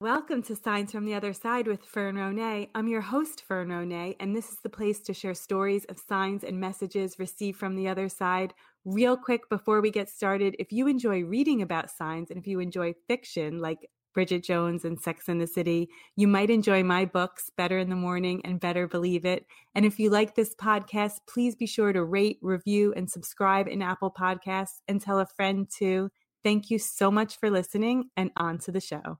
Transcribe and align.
Welcome 0.00 0.42
to 0.42 0.56
Signs 0.56 0.90
from 0.90 1.04
the 1.04 1.14
Other 1.14 1.32
Side 1.32 1.68
with 1.68 1.84
Fern 1.84 2.16
Ronay. 2.16 2.68
I'm 2.74 2.88
your 2.88 3.00
host, 3.00 3.44
Fern 3.46 3.68
Ronay, 3.68 4.16
and 4.18 4.34
this 4.34 4.50
is 4.50 4.58
the 4.60 4.68
place 4.68 4.98
to 5.02 5.14
share 5.14 5.34
stories 5.34 5.84
of 5.84 6.00
signs 6.00 6.42
and 6.42 6.58
messages 6.58 7.20
received 7.20 7.60
from 7.60 7.76
the 7.76 7.86
other 7.86 8.08
side. 8.08 8.54
Real 8.84 9.16
quick 9.16 9.48
before 9.48 9.80
we 9.80 9.92
get 9.92 10.10
started, 10.10 10.56
if 10.58 10.72
you 10.72 10.88
enjoy 10.88 11.22
reading 11.22 11.62
about 11.62 11.92
signs 11.92 12.30
and 12.30 12.40
if 12.40 12.46
you 12.48 12.58
enjoy 12.58 12.94
fiction 13.06 13.60
like 13.60 13.88
Bridget 14.14 14.42
Jones 14.42 14.84
and 14.84 15.00
Sex 15.00 15.28
in 15.28 15.38
the 15.38 15.46
City. 15.46 15.88
You 16.16 16.28
might 16.28 16.50
enjoy 16.50 16.82
my 16.82 17.04
books, 17.04 17.50
Better 17.56 17.78
in 17.78 17.90
the 17.90 17.96
Morning 17.96 18.40
and 18.44 18.60
Better 18.60 18.86
Believe 18.86 19.24
It. 19.24 19.44
And 19.74 19.84
if 19.84 19.98
you 19.98 20.08
like 20.08 20.34
this 20.34 20.54
podcast, 20.54 21.18
please 21.28 21.56
be 21.56 21.66
sure 21.66 21.92
to 21.92 22.04
rate, 22.04 22.38
review, 22.40 22.94
and 22.96 23.10
subscribe 23.10 23.68
in 23.68 23.82
Apple 23.82 24.12
Podcasts 24.12 24.80
and 24.86 25.00
tell 25.00 25.18
a 25.18 25.26
friend 25.26 25.68
too. 25.68 26.10
Thank 26.44 26.70
you 26.70 26.78
so 26.78 27.10
much 27.10 27.38
for 27.38 27.50
listening 27.50 28.10
and 28.16 28.30
on 28.36 28.58
to 28.58 28.72
the 28.72 28.80
show. 28.80 29.18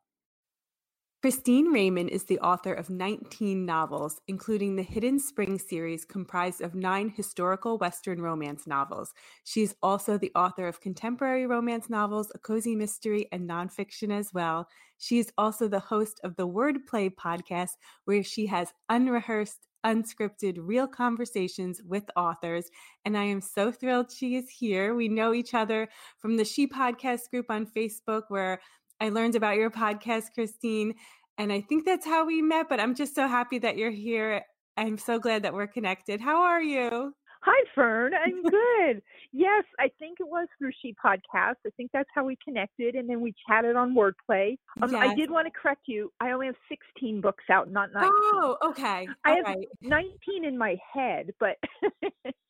Kristine 1.25 1.73
Raymond 1.73 2.11
is 2.11 2.25
the 2.25 2.39
author 2.41 2.75
of 2.75 2.91
19 2.91 3.65
novels, 3.65 4.21
including 4.29 4.77
the 4.77 4.83
Hidden 4.83 5.19
Spring 5.19 5.59
series, 5.59 6.05
comprised 6.05 6.61
of 6.61 6.75
nine 6.75 7.09
historical 7.09 7.79
Western 7.79 8.21
romance 8.21 8.67
novels. 8.67 9.15
She's 9.43 9.75
also 9.83 10.19
the 10.19 10.31
author 10.35 10.69
of 10.69 10.83
contemporary 10.83 11.47
romance 11.47 11.89
novels, 11.89 12.31
a 12.35 12.39
cozy 12.39 12.77
mystery, 12.77 13.27
and 13.33 13.49
nonfiction 13.49 14.13
as 14.13 14.35
well. 14.35 14.69
She 14.99 15.19
is 15.19 15.33
also 15.39 15.67
the 15.67 15.81
host 15.81 16.21
of 16.25 16.37
the 16.37 16.47
Wordplay 16.47 17.15
podcast, 17.15 17.71
where 18.05 18.23
she 18.23 18.45
has 18.49 18.75
unrehearsed, 18.91 19.67
unscripted, 19.87 20.59
real 20.59 20.87
conversations 20.87 21.81
with 21.87 22.05
authors. 22.17 22.69
And 23.07 23.17
I 23.17 23.25
am 23.25 23.41
so 23.41 23.73
thrilled 23.73 24.13
she 24.13 24.37
is 24.37 24.51
here. 24.51 24.95
We 24.95 25.09
know 25.09 25.33
each 25.33 25.55
other 25.55 25.89
from 26.19 26.37
the 26.37 26.45
She 26.45 26.67
Podcast 26.67 27.31
group 27.31 27.47
on 27.49 27.65
Facebook, 27.65 28.25
where 28.29 28.61
I 29.01 29.09
learned 29.11 29.35
about 29.37 29.57
your 29.57 29.71
podcast, 29.71 30.27
Kristine, 30.37 30.95
and 31.39 31.53
I 31.53 31.61
think 31.61 31.85
that's 31.85 32.07
how 32.07 32.25
we 32.27 32.43
met. 32.43 32.69
But 32.69 32.81
I'm 32.81 32.95
just 32.95 33.15
so 33.15 33.27
happy 33.29 33.59
that 33.59 33.77
you're 33.77 33.91
here. 33.91 34.43
I'm 34.77 34.99
so 34.99 35.19
glad 35.19 35.43
that 35.45 35.53
we're 35.55 35.67
connected. 35.67 36.21
How 36.21 36.43
are 36.43 36.63
you? 36.63 37.15
Hi, 37.43 37.65
Fern. 37.75 38.13
I'm 38.15 38.43
good. 38.51 39.03
yes, 39.33 39.65
I 39.79 39.91
think 39.99 40.19
it 40.19 40.27
was 40.27 40.49
through 40.59 40.71
She 40.81 40.95
Podcast. 41.05 41.57
I 41.67 41.71
think 41.77 41.91
that's 41.93 42.09
how 42.15 42.25
we 42.25 42.39
connected, 42.43 42.95
and 42.95 43.09
then 43.09 43.21
we 43.21 43.35
chatted 43.47 43.77
on 43.77 43.95
Wordplay. 43.95 44.57
Um, 44.81 44.91
Yes. 44.93 45.11
I 45.11 45.15
did 45.15 45.31
want 45.31 45.47
to 45.47 45.51
correct 45.51 45.83
you. 45.87 46.11
I 46.21 46.31
only 46.31 46.47
have 46.47 46.55
16 46.71 47.21
books 47.21 47.45
out, 47.51 47.71
not 47.71 47.93
19. 47.93 48.11
Oh, 48.15 48.57
okay. 48.71 49.07
I 49.27 49.31
All 49.31 49.37
have 49.37 49.45
right. 49.45 49.69
19 49.83 50.45
in 50.47 50.57
my 50.57 50.77
head, 50.93 51.33
but 51.39 51.57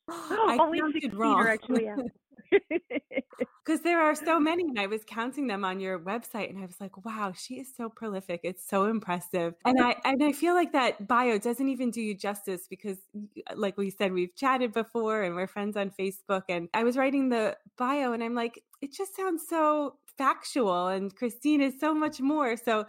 I 0.09 0.57
only 0.61 0.79
counted 0.79 1.01
16 1.01 1.19
wrong. 1.19 1.35
are 1.41 1.49
actually 1.49 1.89
out. 1.89 1.99
Because 3.65 3.81
there 3.81 3.99
are 3.99 4.13
so 4.13 4.39
many, 4.39 4.61
and 4.63 4.79
I 4.79 4.85
was 4.85 5.01
counting 5.07 5.47
them 5.47 5.65
on 5.65 5.79
your 5.79 5.97
website, 5.97 6.51
and 6.51 6.59
I 6.59 6.67
was 6.67 6.79
like, 6.79 7.03
"Wow, 7.03 7.33
she 7.35 7.55
is 7.55 7.75
so 7.75 7.89
prolific. 7.89 8.41
It's 8.43 8.67
so 8.67 8.85
impressive." 8.85 9.55
And 9.65 9.81
I 9.81 9.95
and 10.05 10.23
I 10.23 10.33
feel 10.33 10.53
like 10.53 10.71
that 10.73 11.07
bio 11.07 11.39
doesn't 11.39 11.67
even 11.67 11.89
do 11.89 11.99
you 11.99 12.13
justice 12.15 12.67
because, 12.69 12.97
uh, 13.15 13.55
like 13.55 13.75
we 13.75 13.89
said, 13.89 14.13
we've 14.13 14.35
chatted 14.35 14.71
before, 14.71 15.23
and 15.23 15.35
we're 15.35 15.47
friends 15.47 15.75
on 15.77 15.89
Facebook. 15.99 16.43
And 16.47 16.69
I 16.75 16.83
was 16.83 16.95
writing 16.95 17.29
the 17.29 17.57
bio, 17.75 18.13
and 18.13 18.23
I'm 18.23 18.35
like, 18.35 18.61
it 18.81 18.93
just 18.93 19.15
sounds 19.15 19.43
so 19.49 19.95
factual, 20.17 20.87
and 20.87 21.15
Kristine 21.15 21.61
is 21.61 21.79
so 21.79 21.93
much 21.93 22.19
more. 22.19 22.57
So, 22.57 22.85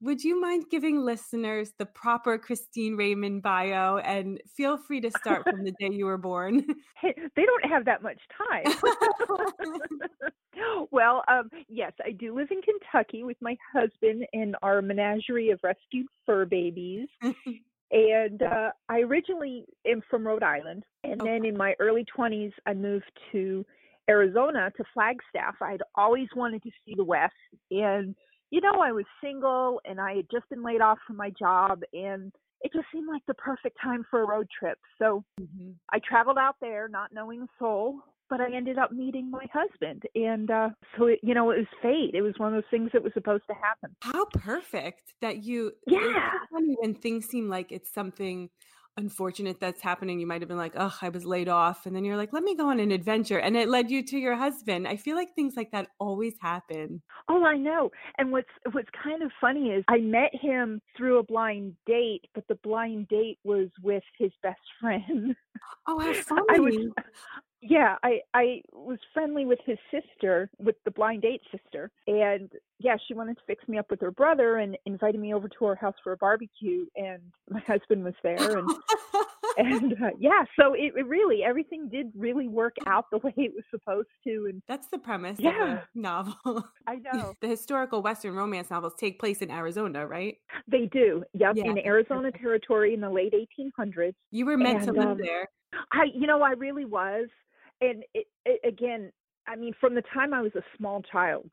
would 0.00 0.22
you 0.22 0.40
mind 0.40 0.64
giving 0.70 1.00
listeners 1.00 1.72
the 1.78 1.86
proper 1.86 2.38
Kristine 2.38 2.96
Raymond 2.96 3.42
bio? 3.42 3.98
And 3.98 4.40
feel 4.56 4.76
free 4.76 5.00
to 5.00 5.10
start 5.10 5.44
from 5.48 5.64
the 5.64 5.72
day 5.80 5.90
you 5.90 6.06
were 6.06 6.18
born. 6.18 6.64
Hey, 7.00 7.14
they 7.34 7.46
don't 7.46 7.64
have 7.64 7.86
that 7.86 8.02
much 8.02 8.20
time. 8.36 8.74
well, 10.90 11.24
um, 11.28 11.48
yes, 11.66 11.92
I 12.04 12.10
do 12.10 12.34
live 12.34 12.48
in 12.50 12.60
Kentucky 12.60 13.24
with 13.24 13.38
my 13.40 13.56
husband 13.72 14.26
and 14.34 14.54
our 14.60 14.82
menagerie 14.82 15.48
of 15.48 15.60
rescued 15.62 16.08
fur 16.26 16.44
babies. 16.44 17.08
and 17.90 18.42
uh, 18.42 18.72
I 18.90 19.00
originally 19.00 19.64
am 19.86 20.02
from 20.10 20.26
Rhode 20.26 20.42
Island, 20.42 20.84
and 21.02 21.18
then 21.22 21.46
in 21.46 21.56
my 21.56 21.74
early 21.80 22.04
20s, 22.14 22.52
I 22.66 22.74
moved 22.74 23.10
to 23.32 23.64
Arizona 24.10 24.72
to 24.76 24.84
Flagstaff. 24.92 25.54
I'd 25.62 25.82
always 25.94 26.28
wanted 26.34 26.62
to 26.64 26.70
see 26.84 26.94
the 26.96 27.04
West, 27.04 27.34
and 27.70 28.14
you 28.50 28.60
know, 28.60 28.80
I 28.82 28.90
was 28.90 29.04
single 29.22 29.80
and 29.84 30.00
I 30.00 30.16
had 30.16 30.26
just 30.30 30.48
been 30.50 30.64
laid 30.64 30.80
off 30.80 30.98
from 31.06 31.16
my 31.16 31.30
job, 31.38 31.82
and 31.92 32.32
it 32.62 32.72
just 32.74 32.86
seemed 32.92 33.06
like 33.08 33.22
the 33.28 33.34
perfect 33.34 33.76
time 33.82 34.04
for 34.10 34.22
a 34.22 34.26
road 34.26 34.48
trip. 34.58 34.78
So 34.98 35.24
Mhm. 35.40 35.76
I 35.92 36.00
traveled 36.00 36.36
out 36.36 36.56
there 36.60 36.88
not 36.88 37.12
knowing 37.12 37.42
a 37.42 37.46
soul, 37.60 38.00
but 38.28 38.40
I 38.40 38.52
ended 38.52 38.76
up 38.76 38.90
meeting 38.92 39.30
my 39.30 39.46
husband. 39.52 40.02
And 40.16 40.50
uh 40.50 40.70
so 40.96 41.06
it, 41.06 41.20
you 41.22 41.34
know, 41.34 41.50
it 41.52 41.58
was 41.58 41.68
fate. 41.80 42.14
It 42.14 42.22
was 42.22 42.34
one 42.38 42.48
of 42.52 42.54
those 42.60 42.70
things 42.70 42.90
that 42.92 43.02
was 43.02 43.12
supposed 43.14 43.44
to 43.48 43.54
happen. 43.54 43.94
How 44.00 44.24
perfect 44.26 45.14
that 45.20 45.44
you. 45.44 45.72
Yeah. 45.86 46.30
funny 46.52 46.74
when 46.80 46.94
things 46.94 47.26
seem 47.26 47.48
like 47.48 47.70
it's 47.70 47.92
something 48.00 48.50
unfortunate 49.00 49.58
that's 49.58 49.82
happening. 49.82 50.20
You 50.20 50.26
might 50.26 50.42
have 50.42 50.48
been 50.48 50.56
like, 50.58 50.74
"Oh, 50.76 50.96
I 51.02 51.08
was 51.08 51.24
laid 51.24 51.48
off," 51.48 51.86
and 51.86 51.96
then 51.96 52.04
you're 52.04 52.16
like, 52.16 52.32
"Let 52.32 52.44
me 52.44 52.54
go 52.54 52.68
on 52.68 52.78
an 52.78 52.92
adventure," 52.92 53.38
and 53.38 53.56
it 53.56 53.68
led 53.68 53.90
you 53.90 54.04
to 54.04 54.18
your 54.18 54.36
husband. 54.36 54.86
I 54.86 54.96
feel 54.96 55.16
like 55.16 55.34
things 55.34 55.56
like 55.56 55.72
that 55.72 55.88
always 55.98 56.34
happen. 56.40 57.02
Oh, 57.28 57.44
I 57.44 57.56
know. 57.56 57.90
And 58.18 58.30
what's 58.30 58.50
what's 58.72 58.90
kind 59.02 59.22
of 59.22 59.32
funny 59.40 59.70
is 59.70 59.84
I 59.88 59.98
met 59.98 60.30
him 60.34 60.80
through 60.96 61.18
a 61.18 61.24
blind 61.24 61.76
date, 61.86 62.26
but 62.34 62.46
the 62.48 62.56
blind 62.56 63.08
date 63.08 63.38
was 63.44 63.68
with 63.82 64.04
his 64.18 64.32
best 64.42 64.60
friend. 64.80 65.34
Oh, 65.88 65.98
how 65.98 66.12
funny! 66.12 66.42
I 66.50 66.60
was 66.60 66.76
yeah, 67.62 67.96
I 68.02 68.20
I 68.32 68.62
was 68.72 68.98
friendly 69.12 69.44
with 69.44 69.58
his 69.66 69.78
sister, 69.90 70.50
with 70.58 70.76
the 70.84 70.90
blind 70.90 71.22
date 71.22 71.42
sister, 71.50 71.90
and 72.06 72.50
yeah, 72.80 72.96
she 73.06 73.14
wanted 73.14 73.36
to 73.36 73.42
fix 73.46 73.66
me 73.68 73.78
up 73.78 73.90
with 73.90 74.00
her 74.00 74.10
brother 74.10 74.56
and 74.56 74.76
invited 74.86 75.20
me 75.20 75.34
over 75.34 75.48
to 75.48 75.64
her 75.66 75.74
house 75.76 75.94
for 76.02 76.12
a 76.12 76.16
barbecue, 76.16 76.86
and 76.96 77.20
my 77.48 77.60
husband 77.66 78.02
was 78.04 78.14
there, 78.22 78.56
and 78.56 78.68
and 79.56 79.92
uh, 79.94 80.10
yeah, 80.18 80.44
so 80.58 80.72
it, 80.74 80.92
it 80.96 81.06
really 81.06 81.42
everything 81.44 81.88
did 81.88 82.10
really 82.16 82.48
work 82.48 82.76
out 82.86 83.06
the 83.10 83.18
way 83.24 83.34
it 83.36 83.52
was 83.54 83.64
supposed 83.70 84.08
to, 84.24 84.46
and 84.48 84.62
That's 84.66 84.88
the 84.88 84.98
premise 84.98 85.38
of 85.38 85.44
Yeah. 85.44 85.80
novel. 85.94 86.64
I 86.86 86.96
know 86.96 87.34
the 87.40 87.48
historical 87.48 88.02
Western 88.02 88.34
romance 88.34 88.70
novels 88.70 88.94
take 88.98 89.18
place 89.20 89.38
in 89.42 89.50
Arizona, 89.50 90.06
right? 90.06 90.36
they 90.68 90.86
do. 90.86 91.24
Yep, 91.34 91.56
Yeah, 91.56 91.70
in 91.72 91.78
Arizona 91.78 92.32
territory 92.32 92.94
in 92.94 93.00
the 93.00 93.10
late 93.10 93.34
1800s. 93.34 94.14
You 94.30 94.46
were 94.46 94.56
meant 94.56 94.84
to 94.84 94.90
And, 94.90 94.98
live 94.98 95.08
um, 95.10 95.18
there. 95.18 95.48
I, 95.92 96.04
you 96.14 96.26
know, 96.26 96.42
I 96.42 96.52
really 96.52 96.84
was, 96.84 97.28
and 97.80 98.04
it, 98.14 98.26
it, 98.44 98.60
again, 98.66 99.12
I 99.46 99.56
mean, 99.56 99.72
from 99.80 99.94
the 99.94 100.02
time 100.14 100.32
I 100.34 100.40
was 100.42 100.52
a 100.54 100.62
small 100.76 101.02
child, 101.02 101.50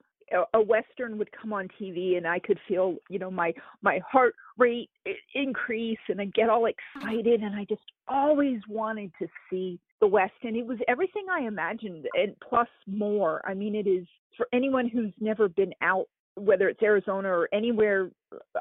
a, 0.54 0.62
western 0.62 1.18
would 1.18 1.30
come 1.32 1.54
on 1.54 1.68
TV, 1.80 2.18
and 2.18 2.28
I 2.28 2.40
could 2.40 2.60
feel, 2.68 2.96
you 3.10 3.20
know, 3.20 3.32
my 3.32 3.54
my 3.82 4.00
heart 4.10 4.36
rate 4.58 4.90
increase, 5.34 6.00
and 6.10 6.20
I 6.20 6.26
get 6.26 6.50
all 6.50 6.66
excited, 6.68 7.42
and 7.42 7.56
I 7.56 7.66
just 7.66 7.82
always 8.08 8.60
wanted 8.68 9.12
to 9.20 9.28
see 9.50 9.80
the 10.00 10.08
West, 10.08 10.34
and 10.44 10.56
it 10.56 10.66
was 10.66 10.78
everything 10.88 11.26
I 11.32 11.42
imagined, 11.42 12.08
and 12.14 12.36
plus 12.48 12.68
more. 12.86 13.42
I 13.48 13.54
mean, 13.54 13.76
it 13.76 13.88
is 13.88 14.06
for 14.36 14.48
anyone 14.54 14.88
who's 14.88 15.14
never 15.20 15.48
been 15.50 15.74
out, 15.82 16.08
whether 16.36 16.70
it's 16.70 16.84
Arizona 16.84 17.30
or 17.30 17.50
anywhere, 17.54 18.10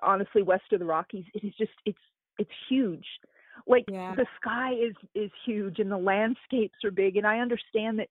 honestly, 0.02 0.42
west 0.42 0.72
of 0.72 0.78
the 0.80 0.86
Rockies, 0.86 1.24
it 1.34 1.44
is 1.44 1.52
just 1.58 1.72
it's 1.84 1.98
it's 2.38 2.50
huge 2.68 3.06
like 3.66 3.84
Yeah. 3.90 4.14
the 4.14 4.26
sky 4.40 4.72
is 4.74 4.94
is 5.14 5.30
huge 5.44 5.78
and 5.78 5.90
the 5.90 5.96
landscapes 5.96 6.84
are 6.84 6.90
big 6.90 7.16
and 7.16 7.26
i 7.26 7.38
understand 7.38 7.98
that 7.98 8.08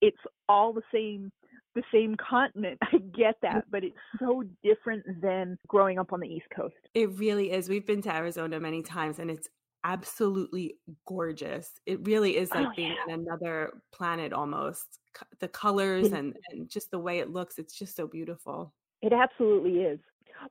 it's 0.00 0.16
all 0.48 0.72
the 0.72 0.82
same 0.92 1.30
the 1.78 1.84
same 1.98 2.14
continent 2.16 2.78
i 2.92 2.98
get 3.16 3.36
that 3.42 3.64
but 3.70 3.84
it's 3.84 3.96
so 4.18 4.42
different 4.64 5.04
than 5.22 5.56
growing 5.68 5.98
up 5.98 6.12
on 6.12 6.20
the 6.20 6.28
east 6.28 6.46
coast 6.54 6.74
It 6.94 7.10
really 7.18 7.52
is. 7.52 7.68
We've 7.68 7.86
been 7.86 8.02
to 8.02 8.14
Arizona 8.14 8.58
many 8.58 8.82
times 8.82 9.18
and 9.20 9.30
it's 9.30 9.48
absolutely 9.84 10.74
gorgeous. 11.06 11.70
It 11.86 12.04
really 12.06 12.36
is 12.36 12.50
like 12.50 12.66
Oh, 12.66 12.72
being 12.76 12.94
yeah. 13.06 13.14
on 13.14 13.20
another 13.20 13.54
planet 13.92 14.32
almost. 14.32 14.86
The 15.40 15.48
colors 15.48 16.12
and, 16.12 16.36
and 16.50 16.68
just 16.68 16.90
the 16.90 16.98
way 16.98 17.18
it 17.20 17.30
looks, 17.30 17.58
it's 17.58 17.76
just 17.78 17.94
so 17.96 18.06
beautiful. 18.06 18.72
it 19.02 19.12
absolutely 19.12 19.76
is 19.92 20.00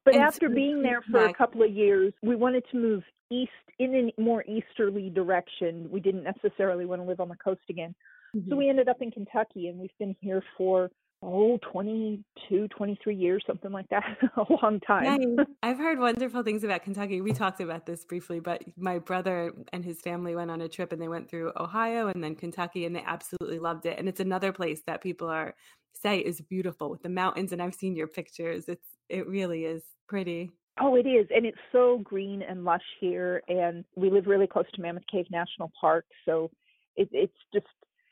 but 0.06 0.13
And 0.15 0.24
after 0.24 0.47
so- 0.50 0.56
being 0.56 0.81
there 0.81 1.01
for 1.12 1.25
a 1.25 1.33
couple 1.33 1.62
of 1.63 1.71
years 1.71 2.13
we 2.24 2.35
wanted 2.35 2.63
to 2.71 2.77
move 2.77 3.03
east 3.31 3.51
in 3.79 3.89
a 4.18 4.21
more 4.21 4.44
easterly 4.47 5.09
direction 5.09 5.88
we 5.91 6.00
didn't 6.00 6.24
necessarily 6.24 6.85
want 6.85 7.01
to 7.01 7.07
live 7.07 7.19
on 7.19 7.29
the 7.29 7.35
coast 7.47 7.65
again 7.69 7.94
so 8.33 8.39
Mhm. 8.53 8.57
we 8.57 8.69
ended 8.69 8.88
up 8.89 9.01
in 9.01 9.09
kentucky 9.12 9.63
and 9.69 9.75
we've 9.79 9.97
been 10.00 10.15
here 10.21 10.41
for 10.57 10.89
oh 11.23 11.57
22 11.71 12.67
23 12.67 13.15
years 13.15 13.43
something 13.47 13.71
like 13.71 13.87
that 13.89 14.03
a 14.37 14.53
long 14.61 14.79
time 14.81 15.03
Nice. 15.03 15.47
I've 15.63 15.77
heard 15.77 15.99
wonderful 15.99 16.43
things 16.43 16.63
about 16.63 16.83
Kentucky. 16.83 17.21
We 17.21 17.33
talked 17.33 17.61
about 17.61 17.85
this 17.85 18.05
briefly, 18.05 18.39
but 18.39 18.63
my 18.77 18.99
brother 18.99 19.53
and 19.73 19.83
his 19.83 20.01
family 20.01 20.35
went 20.35 20.51
on 20.51 20.61
a 20.61 20.69
trip 20.69 20.91
and 20.91 21.01
they 21.01 21.07
went 21.07 21.29
through 21.29 21.51
Ohio 21.57 22.07
and 22.07 22.23
then 22.23 22.35
Kentucky 22.35 22.85
and 22.85 22.95
they 22.95 23.03
absolutely 23.05 23.59
loved 23.59 23.85
it. 23.85 23.97
And 23.97 24.07
it's 24.07 24.19
another 24.19 24.51
place 24.51 24.81
that 24.87 25.01
people 25.01 25.27
are 25.29 25.55
say 25.93 26.19
is 26.19 26.41
beautiful 26.41 26.89
with 26.89 27.01
the 27.01 27.09
mountains 27.09 27.51
and 27.51 27.61
I've 27.61 27.73
seen 27.73 27.95
your 27.95 28.07
pictures. 28.07 28.65
It's 28.67 28.87
it 29.09 29.27
really 29.27 29.65
is 29.65 29.83
pretty. 30.07 30.51
Oh, 30.79 30.95
it 30.95 31.07
is. 31.07 31.27
And 31.35 31.45
it's 31.45 31.57
so 31.71 31.99
green 32.03 32.43
and 32.43 32.63
lush 32.63 32.83
here. 32.99 33.41
And 33.47 33.83
we 33.95 34.11
live 34.11 34.27
really 34.27 34.47
close 34.47 34.65
to 34.75 34.81
Mammoth 34.81 35.07
Cave 35.11 35.25
National 35.31 35.71
Park. 35.79 36.05
So 36.25 36.51
it, 36.95 37.09
it's 37.11 37.33
just, 37.53 37.65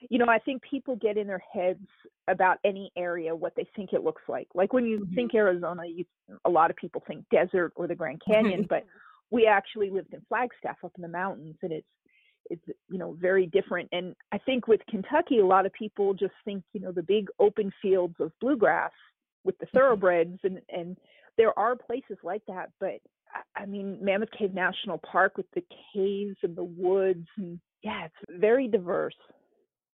you 0.10 0.18
know, 0.20 0.28
I 0.28 0.40
think 0.40 0.62
people 0.62 0.96
get 0.96 1.18
in 1.18 1.28
their 1.28 1.42
heads 1.54 1.86
about 2.28 2.58
any 2.64 2.92
area 2.96 3.36
what 3.36 3.56
they 3.56 3.68
think 3.76 3.94
it 3.94 4.04
looks 4.04 4.24
like. 4.28 4.48
Like 4.54 4.74
when 4.74 4.86
you 4.86 5.00
Mhm. 5.00 5.16
think 5.16 5.36
Arizona, 5.36 5.86
you, 5.86 6.06
a 6.46 6.50
lot 6.50 6.70
of 6.70 6.76
people 6.78 7.02
think 7.08 7.28
desert 7.30 7.74
or 7.76 7.88
the 7.88 7.96
Grand 7.96 8.22
Canyon, 8.26 8.66
but 8.70 8.86
we 9.32 9.48
actually 9.48 9.90
lived 9.90 10.14
in 10.14 10.22
Flagstaff 10.22 10.78
up 10.84 10.92
in 10.96 11.02
the 11.02 11.08
mountains 11.08 11.58
and 11.62 11.72
it's, 11.72 11.88
it's 12.50 12.64
you 12.90 13.00
know 13.00 13.14
very 13.14 13.48
different 13.48 13.90
and 13.92 14.16
i 14.32 14.38
think 14.38 14.68
with 14.68 14.80
kentucky 14.88 15.40
a 15.40 15.46
lot 15.46 15.66
of 15.66 15.74
people 15.74 16.14
just 16.14 16.34
think 16.46 16.64
you 16.74 16.80
know 16.80 16.92
the 16.92 17.02
big 17.02 17.28
open 17.40 17.72
fields 17.82 18.14
of 18.20 18.32
bluegrass 18.40 18.92
with 19.44 19.58
the 19.58 19.66
thoroughbreds 19.74 20.40
and 20.44 20.62
and 20.70 20.96
there 21.38 21.58
are 21.58 21.76
places 21.76 22.18
like 22.24 22.44
that 22.48 22.70
but 22.80 23.00
I- 23.34 23.64
i 23.64 23.66
mean 23.66 23.98
mammoth 24.00 24.30
cave 24.38 24.54
national 24.54 25.00
park 25.00 25.38
with 25.38 25.50
the 25.56 25.64
caves 25.92 26.38
and 26.44 26.56
the 26.56 26.64
woods 26.64 27.28
and 27.38 27.60
yeah 27.82 28.06
it's 28.06 28.40
very 28.40 28.68
diverse 28.68 29.16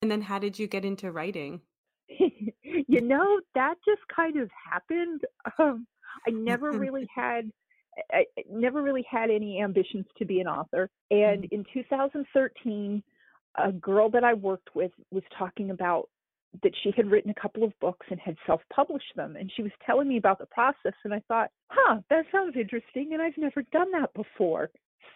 And 0.02 0.10
then 0.10 0.22
how 0.22 0.38
did 0.38 0.58
you 0.58 0.66
get 0.66 0.84
into 0.84 1.12
writing? 1.12 1.60
you 2.08 3.00
know 3.00 3.40
that 3.54 3.74
just 3.84 4.00
kind 4.14 4.36
of 4.36 4.50
happened 4.70 5.20
um 5.58 5.86
i 6.26 6.30
never 6.30 6.72
really 6.78 7.06
had 7.14 7.50
I 8.12 8.24
I 8.38 8.42
never 8.50 8.82
really 8.82 9.04
had 9.08 9.30
any 9.30 9.60
ambitions 9.60 10.06
to 10.18 10.24
be 10.24 10.40
an 10.40 10.46
author. 10.46 10.88
And 11.10 11.44
in 11.46 11.64
2013 11.72 13.02
a 13.58 13.72
girl 13.72 14.08
that 14.10 14.24
i 14.24 14.32
worked 14.32 14.74
with 14.74 14.92
was 15.10 15.24
talking 15.36 15.70
about 15.70 16.08
that 16.62 16.72
she 16.82 16.92
had 16.96 17.10
written 17.10 17.30
a 17.30 17.40
couple 17.40 17.64
of 17.64 17.72
books 17.80 18.06
and 18.10 18.18
had 18.20 18.36
self-published 18.46 19.12
them 19.16 19.36
and 19.36 19.50
she 19.54 19.62
was 19.62 19.72
telling 19.84 20.08
me 20.08 20.16
about 20.18 20.38
the 20.38 20.46
process 20.46 20.94
and 21.04 21.12
i 21.12 21.20
thought 21.26 21.50
huh 21.68 21.98
that 22.10 22.24
sounds 22.30 22.56
interesting 22.56 23.10
and 23.12 23.20
i've 23.20 23.36
never 23.36 23.62
done 23.72 23.90
that 23.90 24.12
before 24.14 24.70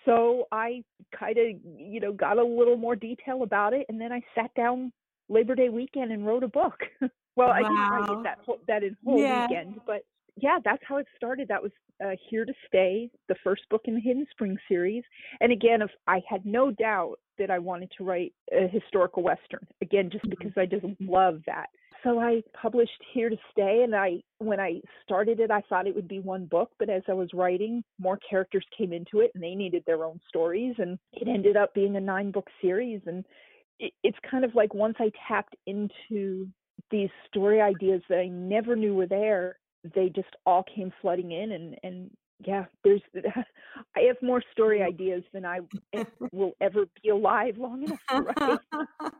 so 0.04 0.46
i 0.52 0.82
kind 1.18 1.36
of 1.38 1.46
you 1.78 2.00
know 2.00 2.12
got 2.12 2.38
a 2.38 2.44
little 2.44 2.76
more 2.76 2.96
detail 2.96 3.42
about 3.42 3.72
it 3.72 3.86
and 3.88 4.00
then 4.00 4.12
i 4.12 4.20
sat 4.34 4.52
down 4.54 4.92
labor 5.28 5.54
day 5.54 5.68
weekend 5.68 6.12
and 6.12 6.26
wrote 6.26 6.42
a 6.44 6.48
book. 6.48 6.78
Well 7.36 7.50
i 7.50 7.62
didn't 7.62 7.90
write 7.90 8.08
it 8.10 8.22
that 8.22 8.38
whole 8.46 8.60
that 8.68 8.84
in 8.84 8.96
whole 9.04 9.20
Yeah. 9.20 9.42
weekend 9.42 9.80
but 9.86 10.04
yeah 10.36 10.58
that's 10.64 10.82
how 10.86 10.98
it 10.98 11.06
started. 11.16 11.48
That 11.48 11.62
was 11.62 11.72
uh, 12.04 12.10
here 12.30 12.44
to 12.44 12.52
stay 12.68 13.10
the 13.28 13.34
first 13.42 13.62
book 13.70 13.82
in 13.86 13.94
the 13.94 14.00
hidden 14.00 14.26
spring 14.30 14.56
series. 14.68 15.02
And 15.40 15.50
again 15.52 15.82
if 15.82 15.90
i 16.06 16.22
had 16.28 16.46
no 16.46 16.70
doubt 16.70 17.16
that 17.38 17.50
i 17.50 17.58
wanted 17.58 17.90
to 17.98 18.04
write 18.04 18.32
a 18.52 18.68
historical 18.68 19.22
western 19.24 19.66
again 19.82 20.10
just 20.10 20.28
because 20.30 20.52
i 20.56 20.64
just 20.66 20.84
love 21.00 21.40
that 21.46 21.66
so 22.04 22.20
i 22.20 22.42
published 22.60 23.02
here 23.12 23.28
to 23.28 23.36
stay 23.50 23.80
and 23.82 23.94
i 23.94 24.20
when 24.38 24.60
i 24.60 24.80
started 25.02 25.40
it 25.40 25.50
i 25.50 25.60
thought 25.62 25.86
it 25.86 25.94
would 25.94 26.06
be 26.06 26.20
one 26.20 26.44
book 26.46 26.70
but 26.78 26.88
as 26.88 27.02
i 27.08 27.12
was 27.12 27.28
writing 27.34 27.82
more 27.98 28.18
characters 28.28 28.64
came 28.76 28.92
into 28.92 29.20
it 29.20 29.30
and 29.34 29.42
they 29.42 29.54
needed 29.54 29.82
their 29.86 30.04
own 30.04 30.20
stories 30.28 30.74
and 30.78 30.98
it 31.12 31.26
ended 31.26 31.56
up 31.56 31.74
being 31.74 31.96
a 31.96 32.00
nine 32.00 32.30
book 32.30 32.46
series 32.62 33.00
and 33.06 33.24
it, 33.80 33.92
it's 34.04 34.18
kind 34.30 34.44
of 34.44 34.54
like 34.54 34.72
once 34.74 34.94
i 35.00 35.10
tapped 35.26 35.56
into 35.66 36.46
these 36.90 37.10
story 37.26 37.60
ideas 37.60 38.02
that 38.08 38.18
i 38.18 38.26
never 38.28 38.76
knew 38.76 38.94
were 38.94 39.06
there 39.06 39.58
they 39.94 40.08
just 40.08 40.28
all 40.46 40.64
came 40.74 40.92
flooding 41.00 41.32
in 41.32 41.52
and 41.52 41.76
and 41.82 42.10
yeah 42.46 42.64
there's 42.82 43.02
i 43.96 44.00
have 44.00 44.16
more 44.22 44.42
story 44.52 44.80
mm. 44.80 44.86
ideas 44.86 45.22
than 45.32 45.44
i 45.44 45.60
will 46.32 46.52
ever 46.60 46.84
be 47.02 47.08
alive 47.10 47.56
long 47.58 47.84
enough 47.84 48.00
to 48.10 48.20
write 48.20 49.12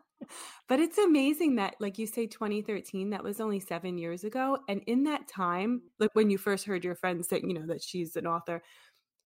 but 0.68 0.80
it's 0.80 0.96
amazing 0.96 1.56
that 1.56 1.74
like 1.80 1.98
you 1.98 2.06
say 2.06 2.26
2013 2.26 3.10
that 3.10 3.22
was 3.22 3.40
only 3.40 3.60
7 3.60 3.98
years 3.98 4.24
ago 4.24 4.58
and 4.68 4.82
in 4.86 5.04
that 5.04 5.28
time 5.28 5.82
like 5.98 6.10
when 6.14 6.30
you 6.30 6.38
first 6.38 6.64
heard 6.64 6.84
your 6.84 6.94
friend 6.94 7.24
say 7.24 7.40
you 7.44 7.54
know 7.54 7.66
that 7.66 7.82
she's 7.82 8.16
an 8.16 8.26
author 8.26 8.62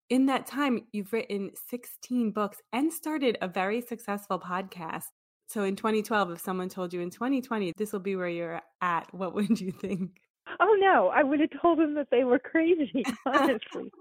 in 0.09 0.27
that 0.27 0.45
time 0.45 0.81
you've 0.91 1.11
written 1.13 1.51
16 1.69 2.31
books 2.31 2.59
and 2.71 2.91
started 2.91 3.37
a 3.41 3.47
very 3.47 3.81
successful 3.81 4.39
podcast. 4.39 5.05
So 5.47 5.63
in 5.63 5.75
2012 5.75 6.31
if 6.31 6.41
someone 6.41 6.69
told 6.69 6.93
you 6.93 7.01
in 7.01 7.09
2020 7.09 7.73
this 7.77 7.93
will 7.93 7.99
be 7.99 8.15
where 8.15 8.27
you're 8.27 8.61
at 8.81 9.13
what 9.13 9.35
would 9.35 9.59
you 9.59 9.71
think 9.71 10.21
oh 10.59 10.75
no 10.79 11.07
i 11.09 11.23
would 11.23 11.39
have 11.39 11.49
told 11.61 11.79
them 11.79 11.93
that 11.95 12.07
they 12.11 12.23
were 12.23 12.39
crazy 12.39 13.03
honestly 13.25 13.91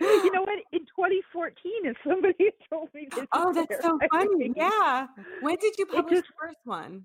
you 0.00 0.32
know 0.32 0.40
what 0.42 0.58
in 0.72 0.80
2014 0.80 1.54
if 1.84 1.96
somebody 2.06 2.34
had 2.44 2.54
told 2.70 2.88
me 2.94 3.06
this 3.14 3.26
oh 3.34 3.52
that's 3.52 3.68
where 3.68 3.82
so 3.82 3.98
funny 4.10 4.52
yeah 4.56 5.06
when 5.42 5.56
did 5.56 5.74
you 5.78 5.86
publish 5.86 6.20
just- 6.20 6.28
the 6.28 6.46
first 6.46 6.58
one 6.64 7.04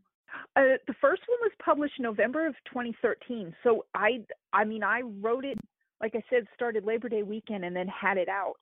Uh, 0.58 0.76
the 0.88 0.94
first 1.00 1.22
one 1.28 1.38
was 1.42 1.52
published 1.64 1.94
November 2.00 2.46
of 2.46 2.56
2013. 2.66 3.56
So 3.64 3.86
I, 3.96 4.20
I 4.52 4.66
mean, 4.66 4.84
I 4.84 5.00
wrote 5.22 5.46
it, 5.46 5.58
like 6.02 6.14
I 6.14 6.22
said, 6.30 6.44
started 6.54 6.84
Labor 6.84 7.08
Day 7.08 7.24
weekend 7.24 7.64
and 7.64 7.74
then 7.74 7.88
had 7.88 8.18
it 8.18 8.28
out. 8.28 8.56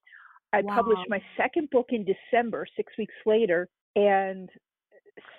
I 0.51 0.61
published 0.75 1.09
my 1.09 1.19
second 1.35 1.71
book 1.71 1.87
in 1.89 2.05
December, 2.05 2.67
six 2.75 2.93
weeks 2.95 3.15
later, 3.25 3.67
and 3.95 4.49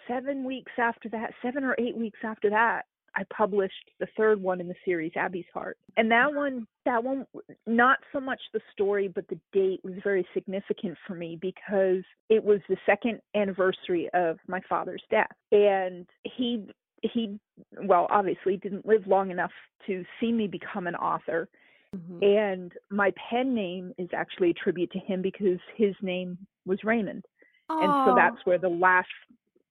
seven 0.08 0.42
weeks 0.44 0.72
after 0.76 1.08
that, 1.10 1.34
seven 1.40 1.62
or 1.62 1.76
eight 1.78 1.96
weeks 1.96 2.18
after 2.24 2.50
that, 2.50 2.82
I 3.16 3.22
published 3.34 3.90
the 4.00 4.06
third 4.16 4.42
one 4.42 4.60
in 4.60 4.68
the 4.68 4.74
series, 4.84 5.12
Abby's 5.16 5.44
Heart. 5.52 5.78
And 5.96 6.10
that 6.10 6.34
one, 6.34 6.66
that 6.84 7.02
one, 7.02 7.26
not 7.66 7.98
so 8.12 8.20
much 8.20 8.40
the 8.52 8.60
story, 8.72 9.08
but 9.08 9.26
the 9.28 9.38
date 9.52 9.80
was 9.84 9.94
very 10.02 10.26
significant 10.34 10.96
for 11.06 11.14
me 11.14 11.38
because 11.40 12.02
it 12.28 12.42
was 12.42 12.60
the 12.68 12.76
second 12.86 13.20
anniversary 13.34 14.08
of 14.14 14.38
my 14.48 14.60
father's 14.68 15.02
death. 15.10 15.30
And 15.52 16.06
he, 16.24 16.66
he, 17.02 17.38
well, 17.82 18.06
obviously 18.10 18.56
didn't 18.56 18.86
live 18.86 19.06
long 19.06 19.30
enough 19.30 19.52
to 19.86 20.04
see 20.20 20.32
me 20.32 20.46
become 20.46 20.86
an 20.86 20.96
author. 20.96 21.48
Mhm. 21.94 22.24
And 22.24 22.72
my 22.90 23.12
pen 23.30 23.54
name 23.54 23.92
is 23.98 24.08
actually 24.12 24.50
a 24.50 24.54
tribute 24.54 24.90
to 24.92 24.98
him 24.98 25.22
because 25.22 25.60
his 25.76 25.94
name 26.02 26.38
was 26.66 26.82
Raymond. 26.82 27.24
And 27.68 27.92
so 28.06 28.14
that's 28.14 28.44
where 28.44 28.58
the 28.58 28.68
last, 28.68 29.08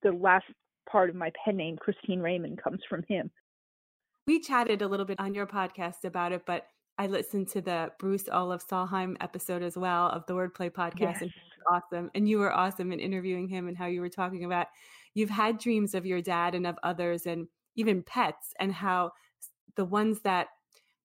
the 0.02 0.12
last 0.12 0.46
part 0.90 1.10
of 1.10 1.16
my 1.16 1.32
pen 1.44 1.58
name, 1.58 1.78
Kristine 1.78 2.22
Raymond, 2.22 2.62
comes 2.62 2.82
from 2.90 3.04
him. 3.08 3.30
we 4.28 4.40
chatted 4.40 4.82
a 4.82 4.88
little 4.88 5.06
bit 5.06 5.20
on 5.20 5.34
your 5.34 5.46
podcast 5.46 6.06
about 6.06 6.32
it, 6.32 6.44
but 6.46 6.68
I 6.98 7.08
listened 7.08 7.50
to 7.50 7.62
the 7.62 7.92
Bruce 8.00 8.30
Olav 8.32 8.66
Solheim 8.66 9.18
episode 9.20 9.62
as 9.64 9.76
well 9.78 10.08
of 10.10 10.26
the 10.28 10.34
Wordplay 10.34 10.70
podcast, 10.70 10.92
and 10.94 11.00
Yes. 11.00 11.20
he 11.20 11.26
was 11.26 11.82
awesome. 11.92 12.10
And 12.16 12.30
you 12.30 12.38
were 12.40 12.54
awesome 12.54 12.92
in 12.94 13.00
interviewing 13.00 13.48
him 13.50 13.68
and 13.68 13.76
how 13.78 13.88
you 13.88 14.00
were 14.00 14.10
talking 14.10 14.46
about 14.46 14.68
you've 15.14 15.30
had 15.30 15.58
dreams 15.58 15.94
of 15.94 16.06
your 16.06 16.22
dad 16.22 16.56
and 16.56 16.66
of 16.66 16.78
others, 16.84 17.26
and 17.26 17.48
even 17.76 18.02
pets, 18.04 18.54
and 18.60 18.72
how 18.72 19.12
the 19.76 19.86
ones 19.86 20.22
that 20.22 20.48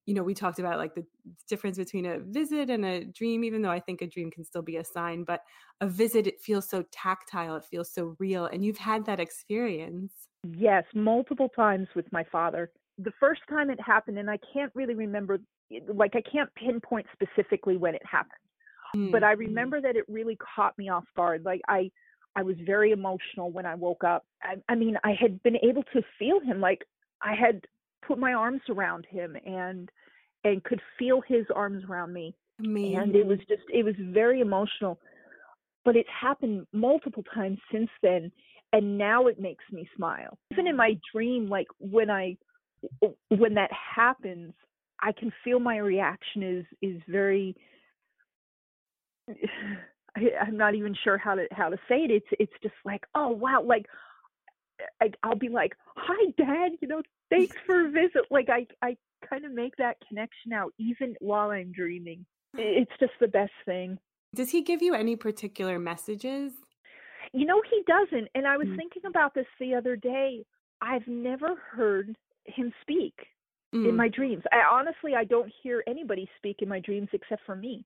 you 0.09 0.15
know 0.15 0.23
we 0.23 0.35
talked 0.35 0.59
about 0.59 0.79
like 0.79 0.95
the 0.95 1.05
difference 1.49 1.77
between 1.77 2.07
a 2.07 2.19
visit 2.19 2.71
and 2.71 2.85
a 2.85 3.05
dream 3.05 3.45
even 3.45 3.63
though 3.63 3.71
i 3.71 3.79
think 3.81 4.01
a 4.01 4.07
dream 4.07 4.31
can 4.31 4.45
still 4.45 4.63
be 4.63 4.79
a 4.79 4.85
sign 4.85 5.23
but 5.23 5.43
a 5.81 5.87
visit 5.87 6.27
it 6.27 6.41
feels 6.41 6.69
so 6.69 6.83
tactile 6.91 7.57
it 7.57 7.65
feels 7.65 7.93
so 7.93 8.17
real 8.19 8.47
and 8.47 8.65
you've 8.65 8.79
had 8.79 9.05
that 9.05 9.21
experience 9.21 10.29
Yes, 10.45 10.85
multiple 10.95 11.49
times 11.49 11.89
with 11.97 12.11
my 12.13 12.25
father. 12.31 12.71
The 12.99 13.13
first 13.19 13.41
time 13.49 13.71
it 13.71 13.81
happened, 13.81 14.19
and 14.19 14.31
I 14.31 14.39
can't 14.53 14.73
really 14.75 14.95
remember, 14.95 15.39
like, 15.93 16.15
I 16.15 16.23
can't 16.23 16.53
pinpoint 16.55 17.07
specifically 17.13 17.77
when 17.77 17.95
it 17.95 18.03
happened, 18.05 19.13
but 19.13 19.25
I 19.25 19.35
mm. 19.35 19.39
remember 19.39 19.81
that 19.81 19.97
it 19.97 20.05
really 20.09 20.37
caught 20.55 20.77
me 20.79 20.89
off 20.89 21.05
guard. 21.17 21.45
Like, 21.45 21.61
I, 21.69 21.91
I 22.37 22.43
was 22.43 22.57
very 22.65 22.93
emotional 22.93 23.51
when 23.51 23.67
I 23.67 23.75
woke 23.75 24.05
up. 24.05 24.25
I, 24.43 24.57
I 24.69 24.75
mean, 24.75 24.97
I 25.05 25.15
had 25.21 25.43
been 25.43 25.57
able 25.57 25.83
to 25.95 26.03
feel 26.19 26.41
him, 26.41 26.61
like, 26.61 26.83
I 27.21 27.35
had 27.35 27.63
put 28.07 28.19
my 28.19 28.33
arms 28.33 28.63
around 28.69 29.07
him 29.11 29.37
and, 29.45 29.91
and 30.45 30.63
could 30.65 30.81
feel 30.99 31.21
his 31.27 31.47
arms 31.55 31.85
around 31.89 32.13
me. 32.13 32.35
And 32.97 33.15
it 33.15 33.27
was 33.27 33.39
just 33.49 33.63
it 33.73 33.85
was 33.85 33.95
very 33.99 34.41
emotional. 34.41 34.99
But 35.85 35.97
it's 35.97 36.09
happened 36.21 36.67
multiple 36.73 37.23
times 37.35 37.59
since 37.71 37.91
then 38.03 38.33
and 38.73 38.99
now 38.99 39.27
it 39.27 39.41
makes 39.41 39.65
me 39.73 39.89
smile. 39.97 40.39
Even 40.53 40.67
in 40.67 40.77
my 40.77 40.99
dream 41.13 41.49
like 41.49 41.69
when 41.79 42.11
i 42.11 42.37
when 43.29 43.55
that 43.55 43.71
happens 43.73 44.53
i 45.01 45.11
can 45.13 45.33
feel 45.43 45.59
my 45.59 45.79
reaction 45.79 46.43
is 46.43 46.65
is 46.83 47.01
very 47.09 47.57
I, 50.17 50.21
i'm 50.47 50.57
not 50.57 50.75
even 50.75 50.95
sure 51.05 51.19
how 51.19 51.35
to 51.35 51.47
how 51.51 51.69
to 51.69 51.77
say 51.89 52.01
it. 52.01 52.11
It's 52.11 52.27
it's 52.39 52.53
just 52.63 52.75
like 52.85 53.05
oh 53.15 53.31
wow 53.31 53.63
like 53.63 53.87
I, 55.01 55.11
i'll 55.23 55.35
be 55.37 55.49
like 55.49 55.75
hi 55.97 56.33
dad 56.37 56.73
you 56.81 56.89
know 56.89 57.03
thanks 57.31 57.57
for 57.67 57.87
a 57.87 57.91
visit 57.91 58.23
like 58.31 58.49
i 58.49 58.67
i 58.83 58.97
kind 59.29 59.45
of 59.45 59.53
make 59.53 59.77
that 59.77 59.97
connection 60.09 60.53
out 60.53 60.73
even 60.79 61.15
while 61.21 61.51
i'm 61.51 61.73
dreaming 61.73 62.25
it's 62.57 62.91
just 63.01 63.13
the 63.21 63.29
best 63.29 63.53
thing 63.67 63.99
Does 64.35 64.51
he 64.51 64.63
give 64.63 64.83
you 64.83 64.95
any 64.95 65.17
particular 65.17 65.79
messages? 65.79 66.53
You 67.33 67.45
know, 67.47 67.61
he 67.71 67.83
doesn't. 67.87 68.29
And 68.35 68.47
I 68.47 68.57
was 68.57 68.67
Mm. 68.69 68.77
thinking 68.77 69.03
about 69.07 69.35
this 69.35 69.47
the 69.61 69.75
other 69.75 69.97
day. 69.97 70.45
I've 70.81 71.07
never 71.07 71.57
heard 71.57 72.17
him 72.45 72.73
speak 72.83 73.15
Mm. 73.75 73.89
in 73.89 73.97
my 73.97 74.09
dreams. 74.09 74.43
I 74.53 74.63
honestly 74.71 75.15
I 75.15 75.25
don't 75.25 75.53
hear 75.63 75.83
anybody 75.87 76.29
speak 76.39 76.63
in 76.63 76.69
my 76.69 76.81
dreams 76.81 77.09
except 77.13 77.45
for 77.45 77.57
me. 77.57 77.85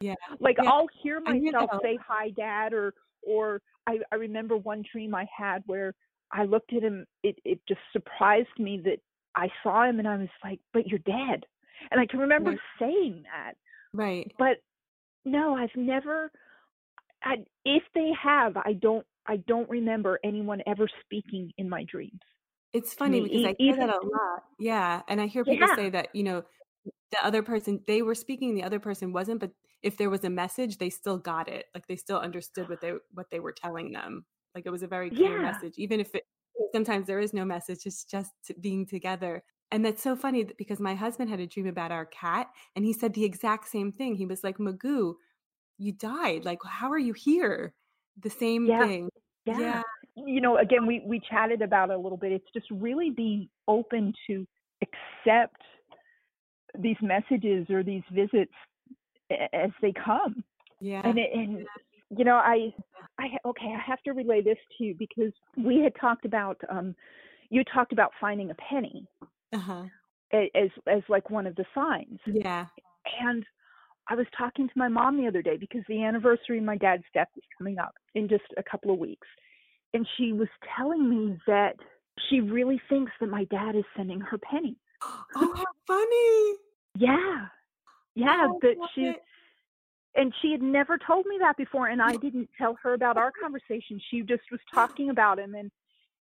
yeah. 0.00 0.14
Like 0.40 0.56
Yeah, 0.62 0.70
I'll 0.70 0.88
hear 1.02 1.20
I 1.26 1.34
hear 1.34 1.52
that 1.52 1.68
myself 1.68 1.82
say 1.82 1.98
hi 2.06 2.30
dad 2.30 2.72
or 2.72 2.94
or 3.22 3.60
I 3.86 3.98
I 4.12 4.16
remember 4.16 4.56
one 4.56 4.82
dream 4.92 5.14
I 5.14 5.26
had 5.36 5.62
where 5.66 5.94
I 6.32 6.44
looked 6.44 6.72
at 6.72 6.82
him 6.82 7.06
it 7.22 7.38
it 7.44 7.60
just 7.68 7.80
surprised 7.92 8.58
me 8.58 8.80
that 8.84 8.98
I 9.36 9.48
saw 9.62 9.88
him 9.88 9.98
and 9.98 10.08
I 10.08 10.16
was 10.16 10.28
like 10.44 10.60
but 10.72 10.86
you're 10.86 10.98
dead. 11.00 11.44
And 11.90 12.00
I 12.00 12.06
can 12.06 12.20
remember 12.20 12.50
Right. 12.50 12.58
saying 12.78 13.24
that. 13.24 13.54
Right. 13.92 14.32
But 14.38 14.58
no, 15.24 15.54
I've 15.54 15.74
never 15.76 16.30
I, 17.22 17.36
if 17.64 17.82
they 17.94 18.10
have 18.22 18.56
I 18.56 18.74
don't 18.74 19.06
I 19.26 19.36
don't 19.46 19.68
remember 19.68 20.18
anyone 20.24 20.62
ever 20.66 20.88
speaking 21.04 21.52
in 21.58 21.68
my 21.68 21.84
dreams. 21.84 22.20
It's 22.72 22.94
funny 22.94 23.20
because 23.20 23.44
I 23.44 23.54
hear 23.58 23.76
that 23.76 23.88
a 23.88 24.06
lot. 24.06 24.44
Yeah. 24.58 25.02
And 25.08 25.20
I 25.20 25.26
hear 25.26 25.44
people 25.44 25.68
yeah. 25.68 25.76
say 25.76 25.90
that, 25.90 26.08
you 26.14 26.22
know, 26.22 26.44
the 26.84 27.24
other 27.24 27.42
person, 27.42 27.80
they 27.86 28.02
were 28.02 28.14
speaking, 28.14 28.54
the 28.54 28.62
other 28.62 28.78
person 28.78 29.12
wasn't, 29.12 29.40
but 29.40 29.50
if 29.82 29.96
there 29.96 30.10
was 30.10 30.24
a 30.24 30.30
message, 30.30 30.78
they 30.78 30.90
still 30.90 31.18
got 31.18 31.48
it. 31.48 31.66
Like 31.74 31.86
they 31.86 31.96
still 31.96 32.18
understood 32.18 32.68
what 32.68 32.80
they 32.80 32.92
what 33.12 33.30
they 33.30 33.40
were 33.40 33.52
telling 33.52 33.92
them. 33.92 34.24
Like 34.54 34.66
it 34.66 34.70
was 34.70 34.82
a 34.82 34.86
very 34.88 35.10
clear 35.10 35.36
Yeah. 35.36 35.52
message, 35.52 35.74
even 35.78 36.00
if 36.00 36.14
it 36.14 36.26
sometimes 36.72 37.06
there 37.06 37.20
is 37.20 37.32
no 37.32 37.44
message, 37.44 37.86
it's 37.86 38.04
just 38.04 38.32
being 38.60 38.86
together. 38.86 39.42
And 39.72 39.84
that's 39.84 40.02
so 40.02 40.16
funny 40.16 40.44
because 40.58 40.80
my 40.80 40.94
husband 40.94 41.30
had 41.30 41.40
a 41.40 41.46
dream 41.46 41.66
about 41.66 41.92
our 41.92 42.06
cat 42.06 42.48
and 42.76 42.84
he 42.84 42.92
said 42.92 43.14
the 43.14 43.24
exact 43.24 43.68
same 43.68 43.92
thing. 43.92 44.14
He 44.16 44.26
was 44.26 44.42
like, 44.44 44.58
Magoo, 44.58 45.14
you 45.78 45.92
died. 45.92 46.44
Like, 46.44 46.58
how 46.64 46.90
are 46.90 46.98
you 46.98 47.12
here? 47.12 47.74
The 48.20 48.30
same 48.30 48.66
Yeah. 48.66 48.86
thing. 48.86 49.10
Yeah. 49.46 49.58
Yeah. 49.58 49.82
You 50.16 50.40
know, 50.40 50.58
again, 50.58 50.86
we 50.86 51.00
we 51.06 51.20
chatted 51.20 51.62
about 51.62 51.90
it 51.90 51.94
a 51.94 51.98
little 51.98 52.18
bit. 52.18 52.32
It's 52.32 52.50
just 52.52 52.66
really 52.70 53.10
being 53.10 53.48
open 53.68 54.12
to 54.26 54.46
accept 54.82 55.62
these 56.78 56.96
messages 57.00 57.70
or 57.70 57.82
these 57.82 58.02
visits 58.12 58.52
as 59.52 59.70
they 59.80 59.92
come. 59.92 60.44
Yeah. 60.80 61.02
And 61.04 61.18
it, 61.18 61.30
and 61.32 61.66
you 62.16 62.24
know, 62.24 62.36
I 62.36 62.72
I 63.18 63.26
okay, 63.46 63.74
I 63.76 63.80
have 63.86 64.02
to 64.02 64.12
relay 64.12 64.42
this 64.42 64.58
to 64.78 64.84
you 64.84 64.94
because 64.98 65.32
we 65.56 65.80
had 65.80 65.92
talked 66.00 66.24
about 66.24 66.60
um 66.68 66.94
you 67.50 67.62
talked 67.64 67.92
about 67.92 68.12
finding 68.20 68.50
a 68.50 68.54
penny 68.54 69.06
Uh-huh. 69.52 69.84
as 70.32 70.70
as 70.86 71.02
like 71.08 71.30
one 71.30 71.46
of 71.46 71.54
the 71.56 71.64
signs. 71.74 72.18
Yeah. 72.26 72.66
And 73.20 73.44
I 74.08 74.14
was 74.14 74.26
talking 74.36 74.66
to 74.68 74.74
my 74.76 74.88
mom 74.88 75.16
the 75.16 75.26
other 75.28 75.42
day 75.42 75.56
because 75.56 75.82
the 75.88 76.02
anniversary 76.04 76.58
of 76.58 76.64
my 76.64 76.76
dad's 76.76 77.04
death 77.14 77.28
is 77.36 77.44
coming 77.56 77.78
up 77.78 77.94
in 78.14 78.28
just 78.28 78.44
a 78.56 78.62
couple 78.62 78.92
of 78.92 78.98
weeks. 78.98 79.26
And 79.94 80.06
she 80.16 80.32
was 80.32 80.48
telling 80.76 81.08
me 81.08 81.38
that 81.46 81.76
she 82.28 82.40
really 82.40 82.80
thinks 82.88 83.12
that 83.20 83.28
my 83.28 83.44
dad 83.44 83.74
is 83.76 83.84
sending 83.96 84.20
her 84.20 84.38
pennies. 84.38 84.76
Oh, 85.02 85.24
how 85.34 85.64
funny. 85.86 86.56
Yeah. 86.96 87.46
Yeah, 88.14 88.46
Oh, 88.48 88.58
that 88.62 88.76
she 88.94 89.02
it. 89.02 89.22
And 90.14 90.32
she 90.40 90.52
had 90.52 90.62
never 90.62 90.98
told 90.98 91.26
me 91.26 91.38
that 91.40 91.56
before 91.56 91.88
and 91.88 92.02
I 92.02 92.16
didn't 92.16 92.50
tell 92.58 92.76
her 92.82 92.94
about 92.94 93.16
our 93.16 93.32
conversation. 93.40 94.00
She 94.10 94.22
just 94.22 94.42
was 94.50 94.60
talking 94.72 95.10
about 95.10 95.38
him 95.38 95.54
and 95.54 95.70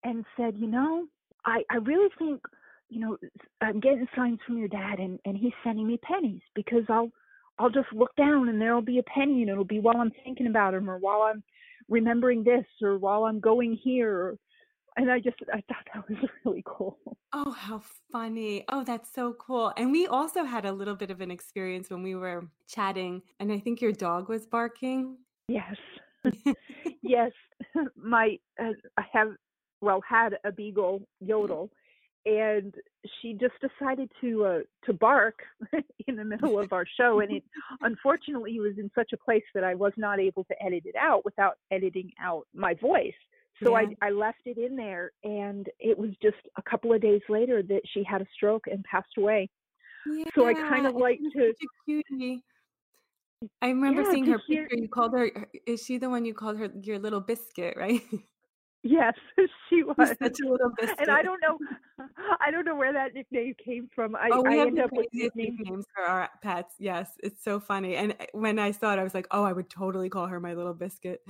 and 0.05 0.25
said, 0.37 0.57
"You 0.57 0.69
know, 0.69 1.07
I 1.45 1.63
I 1.71 1.77
really 1.77 2.11
think, 2.19 2.41
you 2.89 3.01
know, 3.01 3.17
I'm 3.61 3.81
getting 3.81 4.09
signs 4.15 4.41
from 4.47 4.59
your 4.59 4.69
dad 4.69 4.99
and 4.99 5.19
and 5.25 5.37
he's 5.37 5.53
sending 5.65 5.87
me 5.87 5.99
pennies 5.99 6.43
because 6.55 6.85
I'll 6.89 7.11
I'll 7.59 7.71
just 7.71 7.93
look 7.93 8.15
down 8.17 8.49
and 8.49 8.61
there'll 8.61 8.83
be 8.83 8.99
a 8.99 9.03
penny 9.05 9.43
and 9.43 9.51
it'll 9.51 9.65
be 9.65 9.81
while 9.81 9.97
I'm 9.97 10.13
thinking 10.25 10.47
about 10.47 10.75
him 10.75 10.89
or 10.89 10.99
while 10.99 11.23
I'm 11.23 11.43
remembering 11.89 12.45
this 12.45 12.67
or 12.83 12.99
while 12.99 13.25
I'm 13.25 13.41
going 13.41 13.79
here 13.83 14.13
or 14.13 14.39
and 14.99 15.11
I 15.11 15.21
just 15.21 15.37
I 15.52 15.62
thought 15.69 15.87
that 15.95 16.09
was 16.09 16.19
really 16.45 16.62
cool. 16.67 16.99
Oh, 17.33 17.52
how 17.52 17.83
funny. 18.12 18.64
Oh, 18.69 18.85
that's 18.85 19.12
so 19.12 19.33
cool. 19.35 19.73
And 19.76 19.93
we 19.93 20.07
also 20.07 20.45
had 20.45 20.64
a 20.64 20.73
little 20.73 20.97
bit 20.97 21.11
of 21.11 21.21
an 21.21 21.31
experience 21.31 21.88
when 21.88 22.02
we 22.02 22.14
were 22.14 22.49
chatting, 22.69 23.23
and 23.38 23.52
I 23.52 23.59
think 23.61 23.81
your 23.81 23.93
dog 23.93 24.28
was 24.28 24.47
barking. 24.47 25.17
Yes. 25.49 25.76
yes. 27.02 27.33
My 27.97 28.38
uh, 28.61 28.73
I 28.97 29.05
have 29.12 29.28
well 29.81 30.02
had 30.07 30.37
a 30.45 30.50
beagle 30.50 31.02
yodel 31.21 31.71
and 32.26 32.75
she 33.21 33.33
just 33.33 33.55
decided 33.61 34.11
to 34.21 34.45
uh 34.45 34.59
to 34.85 34.93
bark 34.93 35.38
in 36.09 36.17
the 36.17 36.25
middle 36.25 36.59
of 36.59 36.73
our 36.73 36.85
show 36.99 37.21
and 37.21 37.33
it 37.33 37.45
unfortunately 37.81 38.59
was 38.59 38.73
in 38.76 38.90
such 38.93 39.12
a 39.12 39.17
place 39.17 39.45
that 39.55 39.62
I 39.62 39.76
was 39.76 39.93
not 39.97 40.19
able 40.19 40.43
to 40.45 40.62
edit 40.62 40.83
it 40.85 40.97
out 40.97 41.25
without 41.25 41.59
editing 41.71 42.11
out 42.21 42.49
my 42.52 42.75
voice. 42.75 43.14
So 43.62 43.71
Yeah. 43.79 43.87
I 44.03 44.07
I 44.09 44.11
left 44.11 44.41
it 44.47 44.59
in 44.59 44.77
there 44.77 45.12
and 45.25 45.69
it 45.81 45.97
was 45.99 46.11
just 46.23 46.37
a 46.57 46.62
couple 46.62 46.93
of 46.93 47.00
days 47.00 47.23
later 47.29 47.62
that 47.62 47.83
she 47.93 48.03
had 48.05 48.21
a 48.23 48.27
stroke 48.35 48.67
and 48.71 48.85
passed 48.85 49.17
away. 49.19 49.49
Yeah, 50.07 50.25
So 50.35 50.47
I 50.47 50.55
kind 50.55 50.87
of 50.87 50.95
like 50.95 51.19
to 51.35 51.53
cutie. 51.85 52.43
I 53.62 53.69
remember 53.69 54.03
Yeah, 54.03 54.11
seeing 54.11 54.25
her 54.27 54.41
hear- 54.47 54.62
picture. 54.65 54.77
You 54.83 54.88
called 54.88 55.12
her, 55.12 55.31
is 55.67 55.85
she 55.85 55.99
the 55.99 56.11
one 56.11 56.25
you 56.25 56.35
called 56.35 56.59
her 56.59 56.71
your 56.83 56.99
little 56.99 57.21
biscuit, 57.21 57.77
right? 57.77 58.00
yes, 58.83 59.15
she 59.69 59.83
was. 59.85 60.09
Such 60.23 60.41
a 60.45 60.49
little 60.49 60.71
biscuit. 60.79 60.99
and 61.00 61.11
I 61.11 61.23
don't 61.23 61.41
know, 61.41 61.59
I 62.41 62.50
don't 62.50 62.65
know 62.65 62.75
where 62.77 62.93
that 62.93 63.15
nickname 63.15 63.55
came 63.65 63.88
from. 63.95 64.17
I, 64.17 64.31
Oh, 64.33 64.43
we 64.43 64.50
I 64.50 64.55
have 64.57 64.69
end 64.69 64.81
up 64.81 64.91
with 64.93 65.07
nicknames. 65.12 65.85
for 65.95 66.03
our 66.05 66.29
pets. 66.43 66.75
Yes, 66.79 67.11
it's 67.23 67.43
so 67.45 67.61
funny. 67.61 67.95
And 67.97 68.12
uh, 68.12 68.27
when 68.33 68.59
I 68.59 68.71
saw 68.73 68.93
it, 68.93 68.99
I 68.99 69.05
was 69.05 69.15
like, 69.15 69.27
oh, 69.31 69.45
I 69.45 69.53
would 69.53 69.69
totally 69.71 70.09
call 70.09 70.27
her 70.27 70.41
my 70.41 70.55
little 70.55 70.75
biscuit. 70.75 71.21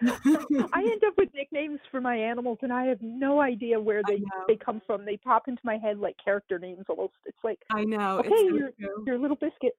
I 0.72 0.80
end 0.80 1.02
up 1.06 1.14
with 1.18 1.28
nicknames 1.34 1.80
for 1.90 2.00
my 2.00 2.16
animals, 2.16 2.58
and 2.62 2.72
I 2.72 2.86
have 2.86 2.98
no 3.02 3.40
idea 3.40 3.78
where 3.80 4.02
they 4.06 4.22
they 4.48 4.56
come 4.56 4.80
from. 4.86 5.04
They 5.04 5.16
pop 5.18 5.48
into 5.48 5.60
my 5.64 5.76
head 5.76 5.98
like 5.98 6.16
character 6.22 6.58
names 6.58 6.84
almost. 6.88 7.14
It's 7.26 7.38
like, 7.44 7.58
I 7.70 7.84
know. 7.84 8.18
okay, 8.18 8.28
it's 8.28 8.40
so 8.40 8.56
you're 8.56 8.70
true. 9.06 9.18
a 9.18 9.20
little 9.20 9.36
biscuit. 9.36 9.74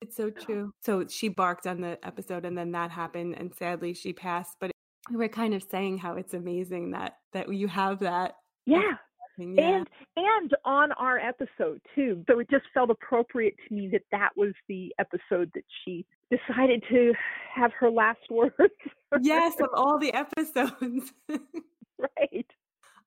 It's 0.00 0.16
so 0.16 0.30
true. 0.30 0.72
So 0.80 1.06
she 1.06 1.28
barked 1.28 1.66
on 1.66 1.80
the 1.80 1.96
episode, 2.04 2.44
and 2.44 2.58
then 2.58 2.72
that 2.72 2.90
happened, 2.90 3.36
and 3.38 3.54
sadly 3.54 3.94
she 3.94 4.12
passed. 4.12 4.56
But 4.60 4.72
we 5.10 5.16
were 5.16 5.28
kind 5.28 5.54
of 5.54 5.62
saying 5.70 5.98
how 5.98 6.14
it's 6.16 6.34
amazing 6.34 6.90
that 6.90 7.18
that 7.32 7.52
you 7.52 7.68
have 7.68 8.00
that. 8.00 8.34
yeah. 8.66 8.94
Yeah. 9.38 9.62
And 9.78 9.88
and 10.16 10.54
on 10.64 10.92
our 10.92 11.18
episode 11.18 11.80
too. 11.94 12.24
So 12.30 12.38
it 12.38 12.50
just 12.50 12.64
felt 12.74 12.90
appropriate 12.90 13.54
to 13.68 13.74
me 13.74 13.88
that 13.88 14.02
that 14.12 14.30
was 14.36 14.52
the 14.68 14.94
episode 14.98 15.50
that 15.54 15.64
she 15.84 16.04
decided 16.30 16.82
to 16.90 17.12
have 17.54 17.72
her 17.78 17.90
last 17.90 18.20
words. 18.30 18.54
yes, 19.20 19.54
of 19.60 19.68
all 19.74 19.98
the 19.98 20.12
episodes. 20.14 21.12
oh, 21.30 21.38
right. 21.98 22.46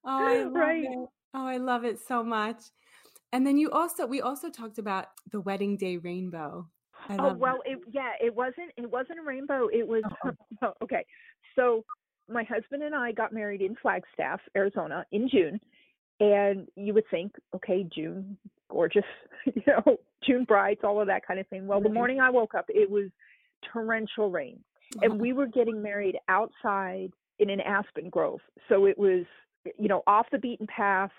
I 0.04 0.44
love 0.44 0.54
Right. 0.54 0.84
it. 0.84 1.10
Oh, 1.34 1.46
I 1.48 1.58
love 1.58 1.84
it 1.84 2.00
so 2.00 2.24
much. 2.24 2.62
And 3.34 3.46
then 3.46 3.58
you 3.58 3.70
also 3.72 4.06
we 4.06 4.22
also 4.22 4.50
talked 4.50 4.78
about 4.78 5.08
the 5.32 5.42
wedding 5.42 5.78
day 5.78 5.98
rainbow. 5.98 6.68
Oh 7.10 7.34
well, 7.34 7.60
it 7.66 7.80
yeah, 7.92 8.12
it 8.20 8.34
wasn't 8.34 8.72
it 8.78 8.90
wasn't 8.90 9.20
a 9.20 9.24
rainbow. 9.24 9.68
It 9.72 9.88
was 9.88 10.04
Oh, 10.26 10.32
oh, 10.64 10.74
okay. 10.82 11.06
So 11.56 11.84
my 12.30 12.44
husband 12.44 12.82
and 12.82 12.96
I 12.96 13.12
got 13.12 13.34
married 13.34 13.62
in 13.62 13.76
Flagstaff, 13.76 14.40
Arizona, 14.56 15.06
in 15.12 15.30
June, 15.30 15.60
and 16.20 16.68
you 16.76 16.94
would 16.94 17.06
think, 17.12 17.34
okay, 17.56 17.86
June, 17.94 18.38
gorgeous, 18.70 19.04
you 19.46 19.62
know, 19.68 19.98
June 20.26 20.46
brides, 20.46 20.82
all 20.84 21.00
of 21.00 21.08
that 21.08 21.26
kind 21.26 21.40
of 21.40 21.48
thing. 21.48 21.68
Well, 21.68 21.82
the 21.82 21.90
morning 21.90 22.20
I 22.20 22.30
woke 22.30 22.56
up, 22.56 22.66
it 22.70 22.90
was 22.90 23.10
torrential 23.72 24.30
rain, 24.30 24.60
and 25.02 25.20
we 25.20 25.34
were 25.34 25.48
getting 25.48 25.82
married 25.82 26.18
outside 26.30 27.12
in 27.40 27.50
an 27.50 27.62
aspen 27.62 28.10
grove, 28.10 28.40
so 28.70 28.86
it 28.86 28.98
was 28.98 29.26
you 29.78 29.88
know 29.88 30.04
off 30.08 30.28
the 30.32 30.38
beaten 30.38 30.68
path. 30.68 31.12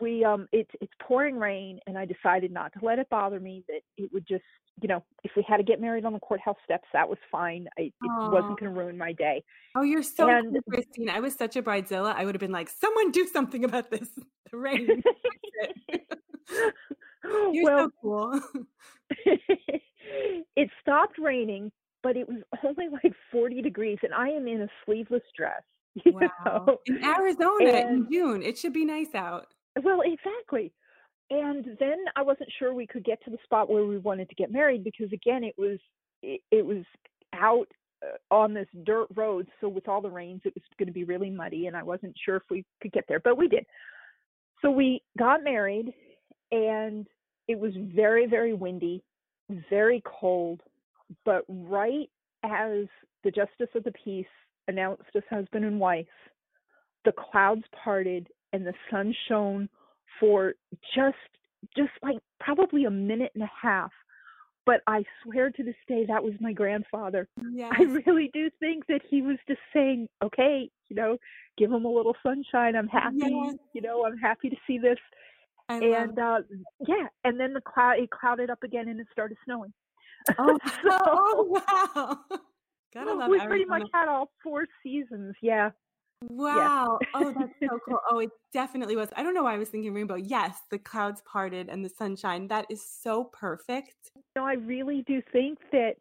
We 0.00 0.24
um, 0.24 0.48
it's 0.52 0.70
it's 0.80 0.92
pouring 1.00 1.36
rain, 1.36 1.78
and 1.86 1.96
I 1.98 2.04
decided 2.06 2.50
not 2.52 2.72
to 2.78 2.84
let 2.84 2.98
it 2.98 3.08
bother 3.10 3.38
me. 3.40 3.64
That 3.68 3.80
it 3.96 4.10
would 4.12 4.26
just 4.26 4.42
you 4.82 4.88
know, 4.88 5.04
if 5.22 5.30
we 5.36 5.44
had 5.46 5.58
to 5.58 5.62
get 5.62 5.80
married 5.80 6.04
on 6.04 6.12
the 6.12 6.18
courthouse 6.18 6.56
steps, 6.64 6.88
that 6.92 7.08
was 7.08 7.18
fine. 7.30 7.68
I, 7.78 7.82
it 7.82 7.92
wasn't 8.02 8.58
going 8.58 8.74
to 8.74 8.80
ruin 8.80 8.98
my 8.98 9.12
day. 9.12 9.44
Oh, 9.76 9.82
you're 9.82 10.02
so 10.02 10.28
And- 10.28 10.52
cool, 10.52 10.62
Kristine. 10.80 11.08
I 11.10 11.20
was 11.20 11.34
such 11.36 11.54
a 11.54 11.62
bridezilla. 11.62 12.12
I 12.16 12.24
would 12.24 12.34
have 12.34 12.40
been 12.40 12.50
like, 12.50 12.68
someone 12.68 13.12
do 13.12 13.24
something 13.32 13.64
about 13.64 13.90
this. 13.90 14.08
The 14.50 14.58
rain. 14.58 15.02
It." 15.88 16.02
You're 17.52 17.64
well, 17.64 17.86
so 17.86 17.90
cool. 18.02 18.40
it 20.56 20.70
stopped 20.80 21.18
raining, 21.18 21.72
but 22.02 22.16
it 22.16 22.28
was 22.28 22.42
only 22.64 22.88
like 22.92 23.14
40 23.32 23.62
degrees, 23.62 23.98
and 24.02 24.12
I 24.12 24.28
am 24.28 24.46
in 24.46 24.62
a 24.62 24.68
sleeveless 24.84 25.22
dress. 25.36 25.62
you 26.04 26.12
Wow. 26.12 26.64
know? 26.66 26.78
In 26.86 27.02
Arizona 27.04 27.70
in 27.88 28.08
June. 28.12 28.42
It 28.42 28.58
should 28.58 28.72
be 28.72 28.84
nice 28.84 29.14
out. 29.14 29.53
Well, 29.82 30.02
exactly. 30.04 30.72
And 31.30 31.76
then 31.80 31.98
I 32.16 32.22
wasn't 32.22 32.50
sure 32.58 32.74
we 32.74 32.86
could 32.86 33.04
get 33.04 33.22
to 33.24 33.30
the 33.30 33.38
spot 33.44 33.70
where 33.70 33.84
we 33.84 33.98
wanted 33.98 34.28
to 34.28 34.34
get 34.34 34.52
married 34.52 34.84
because 34.84 35.12
again, 35.12 35.42
it 35.42 35.54
was 35.56 35.78
it, 36.22 36.40
it 36.50 36.64
was 36.64 36.84
out 37.32 37.66
uh, 38.02 38.34
on 38.34 38.54
this 38.54 38.68
dirt 38.84 39.08
road, 39.14 39.48
so 39.60 39.68
with 39.68 39.88
all 39.88 40.00
the 40.00 40.10
rains, 40.10 40.42
it 40.44 40.54
was 40.54 40.62
going 40.78 40.86
to 40.86 40.92
be 40.92 41.04
really 41.04 41.30
muddy, 41.30 41.66
and 41.66 41.76
I 41.76 41.82
wasn't 41.82 42.14
sure 42.24 42.36
if 42.36 42.42
we 42.50 42.64
could 42.80 42.92
get 42.92 43.04
there, 43.08 43.20
but 43.20 43.38
we 43.38 43.48
did. 43.48 43.64
So 44.62 44.70
we 44.70 45.02
got 45.18 45.42
married, 45.42 45.92
and 46.52 47.06
it 47.48 47.58
was 47.58 47.72
very 47.94 48.26
very 48.26 48.52
windy, 48.54 49.02
very 49.70 50.02
cold, 50.04 50.60
but 51.24 51.44
right 51.48 52.08
as 52.44 52.86
the 53.24 53.30
justice 53.30 53.68
of 53.74 53.84
the 53.84 53.92
peace 53.92 54.26
announced 54.68 55.02
us 55.16 55.22
husband 55.30 55.64
and 55.64 55.80
wife, 55.80 56.06
the 57.04 57.12
clouds 57.12 57.64
parted 57.82 58.28
and 58.54 58.66
the 58.66 58.72
sun 58.90 59.14
shone 59.28 59.68
for 60.18 60.54
just 60.94 61.16
just 61.76 61.92
like 62.02 62.18
probably 62.40 62.84
a 62.84 62.90
minute 62.90 63.32
and 63.34 63.42
a 63.42 63.50
half 63.60 63.90
but 64.66 64.80
I 64.86 65.04
swear 65.22 65.50
to 65.50 65.62
this 65.62 65.74
day 65.86 66.06
that 66.08 66.24
was 66.24 66.32
my 66.40 66.52
grandfather. 66.52 67.28
Yes. 67.52 67.72
I 67.78 67.82
really 68.06 68.30
do 68.32 68.48
think 68.60 68.86
that 68.86 69.02
he 69.08 69.20
was 69.20 69.36
just 69.46 69.60
saying, 69.74 70.08
"Okay, 70.22 70.70
you 70.88 70.96
know, 70.96 71.18
give 71.58 71.70
him 71.70 71.84
a 71.84 71.92
little 71.92 72.16
sunshine. 72.22 72.74
I'm 72.74 72.88
happy. 72.88 73.18
Yes. 73.18 73.56
You 73.74 73.82
know, 73.82 74.06
I'm 74.06 74.16
happy 74.16 74.48
to 74.48 74.56
see 74.66 74.78
this." 74.78 74.98
I 75.68 75.76
and 75.76 76.18
uh 76.18 76.40
yeah, 76.86 77.06
and 77.24 77.40
then 77.40 77.54
the 77.54 77.60
cloud 77.60 77.98
it 77.98 78.10
clouded 78.10 78.50
up 78.50 78.62
again 78.62 78.88
and 78.88 79.00
it 79.00 79.06
started 79.12 79.36
snowing. 79.44 79.72
Oh, 80.38 80.58
so 80.82 80.90
oh 80.92 81.62
wow. 81.68 82.18
Gotta 82.94 83.14
love 83.14 83.28
we 83.28 83.40
pretty 83.40 83.64
much 83.64 83.88
had 83.92 84.08
all 84.08 84.30
four 84.42 84.66
seasons. 84.82 85.34
Yeah. 85.42 85.70
Wow. 86.30 86.98
Oh, 87.14 87.32
that's 87.36 87.52
so 87.62 87.78
cool. 87.84 87.98
Oh, 88.10 88.18
it 88.18 88.30
definitely 88.52 88.96
was. 88.96 89.08
I 89.16 89.22
don't 89.22 89.34
know 89.34 89.42
why 89.42 89.54
I 89.54 89.58
was 89.58 89.68
thinking 89.68 89.92
rainbow. 89.92 90.16
Yes, 90.16 90.58
the 90.70 90.78
clouds 90.78 91.22
parted 91.30 91.68
and 91.68 91.84
the 91.84 91.88
sunshine. 91.88 92.48
That 92.48 92.66
is 92.70 92.82
so 92.86 93.24
perfect. 93.24 93.94
You 94.16 94.22
know, 94.36 94.46
I 94.46 94.54
really 94.54 95.02
do 95.06 95.22
think 95.32 95.58
that 95.72 95.96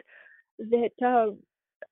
that 0.60 0.92
uh, 1.02 1.32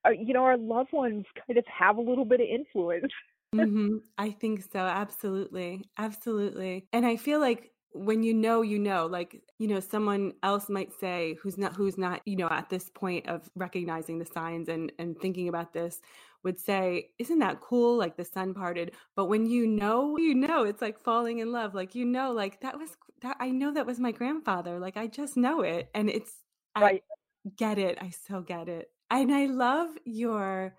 uh, 0.08 0.12
you 0.12 0.34
know 0.34 0.44
our 0.44 0.58
loved 0.58 0.94
ones 0.94 1.26
kind 1.48 1.58
of 1.58 1.66
have 1.68 1.98
a 1.98 2.02
little 2.02 2.26
bit 2.26 2.42
of 2.42 2.48
influence. 2.48 3.12
hmm 3.54 3.98
I 4.18 4.32
think 4.32 4.64
so. 4.72 4.80
Absolutely. 4.80 5.90
Absolutely. 5.98 6.88
And 6.94 7.06
I 7.06 7.18
feel 7.18 7.40
like 7.40 7.72
when 7.94 8.24
you 8.24 8.34
know, 8.34 8.62
you 8.62 8.80
know, 8.80 9.06
like, 9.06 9.42
you 9.60 9.68
know, 9.68 9.82
someone 9.82 10.34
else 10.44 10.70
might 10.70 10.94
say 10.98 11.36
who's 11.42 11.58
not, 11.58 11.76
who's 11.76 11.98
not, 11.98 12.22
you 12.26 12.38
know, 12.38 12.48
at 12.50 12.70
this 12.70 12.90
point 12.90 13.28
of 13.28 13.50
recognizing 13.56 14.18
the 14.18 14.26
signs 14.26 14.70
and, 14.70 14.92
and 14.98 15.20
thinking 15.20 15.50
about 15.50 15.74
this 15.74 16.02
would 16.44 16.60
say, 16.60 17.10
isn't 17.20 17.40
that 17.40 17.62
cool? 17.62 17.98
Like 17.98 18.18
the 18.18 18.26
sun 18.26 18.54
parted. 18.54 18.94
But 19.16 19.26
when 19.26 19.46
you 19.46 19.68
know, 19.68 20.18
you 20.18 20.34
know, 20.36 20.64
it's 20.64 20.82
like 20.82 21.00
falling 21.04 21.40
in 21.40 21.52
love. 21.52 21.74
Like, 21.76 21.96
you 21.96 22.06
know, 22.06 22.32
like 22.32 22.62
that 22.62 22.78
was, 22.78 22.90
that 23.22 23.38
I 23.40 23.52
know 23.52 23.74
that 23.74 23.86
was 23.86 24.00
my 24.00 24.12
grandfather. 24.12 24.80
Like, 24.80 24.98
I 24.98 25.08
just 25.08 25.38
know 25.38 25.62
it. 25.62 25.90
And 25.94 26.10
it's, 26.10 26.34
Right. 26.78 27.04
I 27.46 27.50
get 27.58 27.78
it. 27.78 27.98
I 28.02 28.10
so 28.10 28.42
get 28.42 28.70
it. 28.70 28.90
And 29.10 29.34
I 29.34 29.46
love 29.48 29.90
your, 30.06 30.76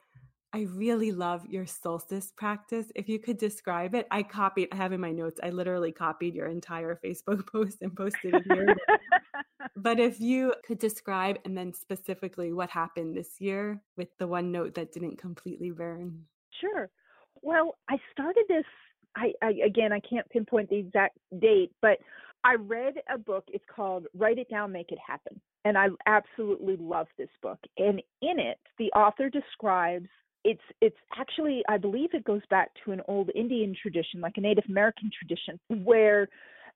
I 0.55 0.63
really 0.63 1.13
love 1.13 1.47
your 1.47 1.67
solstice 1.67 2.33
practice. 2.37 2.87
If 2.95 3.09
you 3.09 3.19
could 3.19 3.39
describe 3.39 3.95
it, 3.95 4.07
I 4.11 4.23
copied, 4.23 4.69
I 4.73 4.77
have 4.77 4.93
in 4.93 5.01
my 5.01 5.13
notes, 5.13 5.41
I 5.43 5.51
literally 5.51 5.93
copied 5.93 6.35
your 6.35 6.47
entire 6.47 6.99
Facebook 7.05 7.47
post 7.53 7.79
and 7.83 7.95
posted 7.95 8.35
it 8.35 8.45
here. 8.47 8.75
but 9.77 9.99
if 9.99 10.21
you 10.21 10.55
could 10.67 10.79
describe 10.79 11.39
and 11.45 11.57
then 11.57 11.73
specifically 11.73 12.53
what 12.53 12.71
happened 12.71 13.17
this 13.17 13.41
year 13.41 13.81
with 13.97 14.09
the 14.19 14.27
one 14.27 14.53
note 14.53 14.75
that 14.75 14.93
didn't 14.93 15.19
completely 15.19 15.71
burn. 15.71 16.25
Sure. 16.61 16.89
Well, 17.43 17.77
I 17.89 17.97
started 18.13 18.45
this. 18.49 18.65
I, 19.17 19.33
I 19.43 19.53
again, 19.65 19.93
I 19.93 20.01
can't 20.01 20.29
pinpoint 20.31 20.71
the 20.71 20.79
exact 20.79 21.19
date, 21.41 21.73
but 21.83 21.99
I 22.45 22.55
read 22.55 22.95
a 23.13 23.19
book. 23.19 23.45
It's 23.49 23.65
called 23.75 24.07
"Write 24.15 24.39
It 24.39 24.49
Down, 24.49 24.73
Make 24.73 24.91
It 24.91 24.99
Happen," 25.07 25.41
and 25.65 25.77
I 25.77 25.89
absolutely 26.07 26.77
love 26.77 27.09
this 27.19 27.29
book. 27.43 27.59
And 27.77 28.01
in 28.21 28.39
it, 28.39 28.59
the 28.79 28.91
author 28.93 29.29
describes 29.29 30.09
it's 30.45 30.63
it's 30.81 30.97
actually 31.19 31.63
I 31.69 31.79
believe 31.79 32.11
it 32.15 32.25
goes 32.25 32.43
back 32.51 32.71
to 32.85 32.93
an 32.93 33.03
old 33.07 33.31
Indian 33.35 33.75
tradition, 33.81 34.21
like 34.21 34.35
a 34.37 34.41
Native 34.41 34.65
American 34.69 35.11
tradition, 35.17 35.61
where 35.85 36.29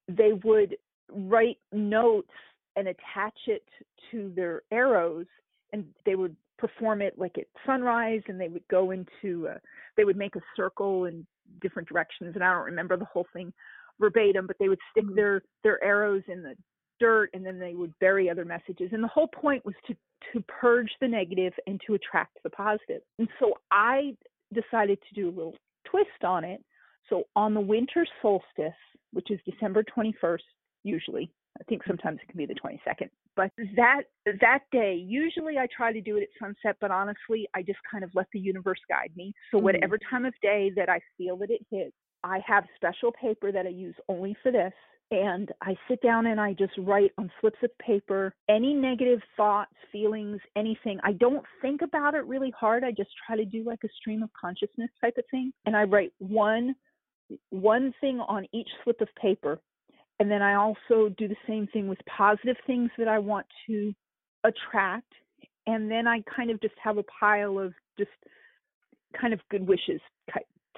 they 0.08 0.32
would 0.44 0.76
write 1.10 1.58
notes 1.72 2.30
and 2.76 2.88
attach 2.88 3.38
it 3.46 3.64
to 4.10 4.32
their 4.36 4.62
arrows, 4.70 5.26
and 5.72 5.84
they 6.04 6.14
would 6.14 6.36
perform 6.58 7.02
it 7.02 7.18
like 7.18 7.36
at 7.38 7.46
sunrise, 7.64 8.22
and 8.28 8.40
they 8.40 8.48
would 8.48 8.66
go 8.68 8.90
into 8.92 9.48
uh, 9.48 9.58
they 9.96 10.04
would 10.04 10.16
make 10.16 10.36
a 10.36 10.40
circle 10.56 11.06
in 11.06 11.26
different 11.60 11.88
directions, 11.88 12.34
and 12.34 12.44
I 12.44 12.52
don't 12.52 12.64
remember 12.64 12.96
the 12.96 13.04
whole 13.06 13.26
thing 13.32 13.52
verbatim, 13.98 14.46
but 14.46 14.56
they 14.58 14.68
would 14.68 14.80
stick 14.90 15.04
Mhm. 15.04 15.14
their 15.16 15.42
their 15.62 15.82
arrows 15.82 16.22
in 16.28 16.42
the 16.42 16.56
dirt 16.98 17.28
and 17.34 17.44
then 17.44 17.58
they 17.58 17.74
would 17.74 17.92
bury 17.98 18.30
other 18.30 18.44
messages 18.46 18.90
and 18.92 19.02
the 19.04 19.08
whole 19.08 19.28
point 19.28 19.62
was 19.66 19.74
to 19.86 19.94
to 20.32 20.40
purge 20.42 20.90
the 21.00 21.06
negative 21.06 21.52
and 21.66 21.78
to 21.86 21.92
attract 21.92 22.38
the 22.42 22.48
positive 22.48 23.02
and 23.18 23.28
so 23.38 23.52
i 23.70 24.16
decided 24.54 24.98
to 25.02 25.14
do 25.14 25.28
a 25.28 25.36
little 25.36 25.54
twist 25.84 26.24
on 26.24 26.42
it 26.42 26.64
so 27.10 27.24
on 27.36 27.52
the 27.52 27.60
winter 27.60 28.06
solstice 28.22 28.72
which 29.12 29.30
is 29.30 29.38
december 29.44 29.82
21st 29.84 30.38
usually 30.84 31.30
i 31.60 31.64
think 31.64 31.82
sometimes 31.86 32.18
it 32.22 32.28
can 32.28 32.38
be 32.38 32.46
the 32.46 32.54
22nd 32.54 33.08
but 33.34 33.50
that 33.76 34.02
that 34.40 34.60
day 34.72 34.94
usually 34.94 35.58
i 35.58 35.66
try 35.76 35.92
to 35.92 36.00
do 36.00 36.16
it 36.16 36.22
at 36.22 36.28
sunset 36.38 36.76
but 36.80 36.90
honestly 36.90 37.46
i 37.54 37.62
just 37.62 37.78
kind 37.90 38.04
of 38.04 38.10
let 38.14 38.26
the 38.32 38.38
universe 38.38 38.80
guide 38.88 39.10
me 39.16 39.32
so 39.50 39.58
Mhm. 39.58 39.62
whatever 39.62 39.98
time 39.98 40.24
of 40.24 40.34
day 40.42 40.70
that 40.76 40.88
i 40.88 41.00
feel 41.16 41.36
that 41.38 41.50
it 41.50 41.64
hits 41.70 41.96
i 42.24 42.38
have 42.40 42.64
special 42.76 43.12
paper 43.12 43.52
that 43.52 43.66
i 43.66 43.70
use 43.70 43.96
only 44.08 44.34
for 44.42 44.50
this 44.50 44.72
and 45.10 45.52
I 45.62 45.76
sit 45.88 46.02
down 46.02 46.26
and 46.26 46.40
I 46.40 46.52
just 46.52 46.72
write 46.78 47.12
on 47.16 47.30
slips 47.40 47.58
of 47.62 47.70
paper 47.78 48.34
any 48.48 48.74
negative 48.74 49.20
thoughts, 49.36 49.72
feelings, 49.92 50.40
anything. 50.56 50.98
I 51.04 51.12
don't 51.12 51.44
think 51.62 51.82
about 51.82 52.14
it 52.14 52.24
really 52.26 52.50
hard. 52.58 52.82
I 52.82 52.90
just 52.90 53.10
try 53.24 53.36
to 53.36 53.44
do 53.44 53.62
like 53.62 53.84
a 53.84 53.88
stream 54.00 54.24
of 54.24 54.30
consciousness 54.32 54.90
type 55.00 55.16
of 55.16 55.24
thing. 55.30 55.52
And 55.64 55.76
I 55.76 55.84
write 55.84 56.12
one 56.18 56.74
one 57.50 57.92
thing 58.00 58.20
on 58.20 58.46
each 58.52 58.68
slip 58.82 59.00
of 59.00 59.08
paper. 59.20 59.60
And 60.18 60.30
then 60.30 60.42
I 60.42 60.54
also 60.54 61.10
do 61.16 61.28
the 61.28 61.36
same 61.46 61.66
thing 61.66 61.88
with 61.88 61.98
positive 62.06 62.56
things 62.66 62.90
that 62.98 63.08
I 63.08 63.18
want 63.18 63.46
to 63.66 63.94
attract. 64.44 65.12
And 65.66 65.90
then 65.90 66.06
I 66.06 66.22
kind 66.34 66.50
of 66.50 66.60
just 66.60 66.74
have 66.82 66.96
a 66.96 67.04
pile 67.04 67.58
of 67.58 67.74
just 67.98 68.10
kind 69.20 69.34
of 69.34 69.40
good 69.50 69.66
wishes 69.66 70.00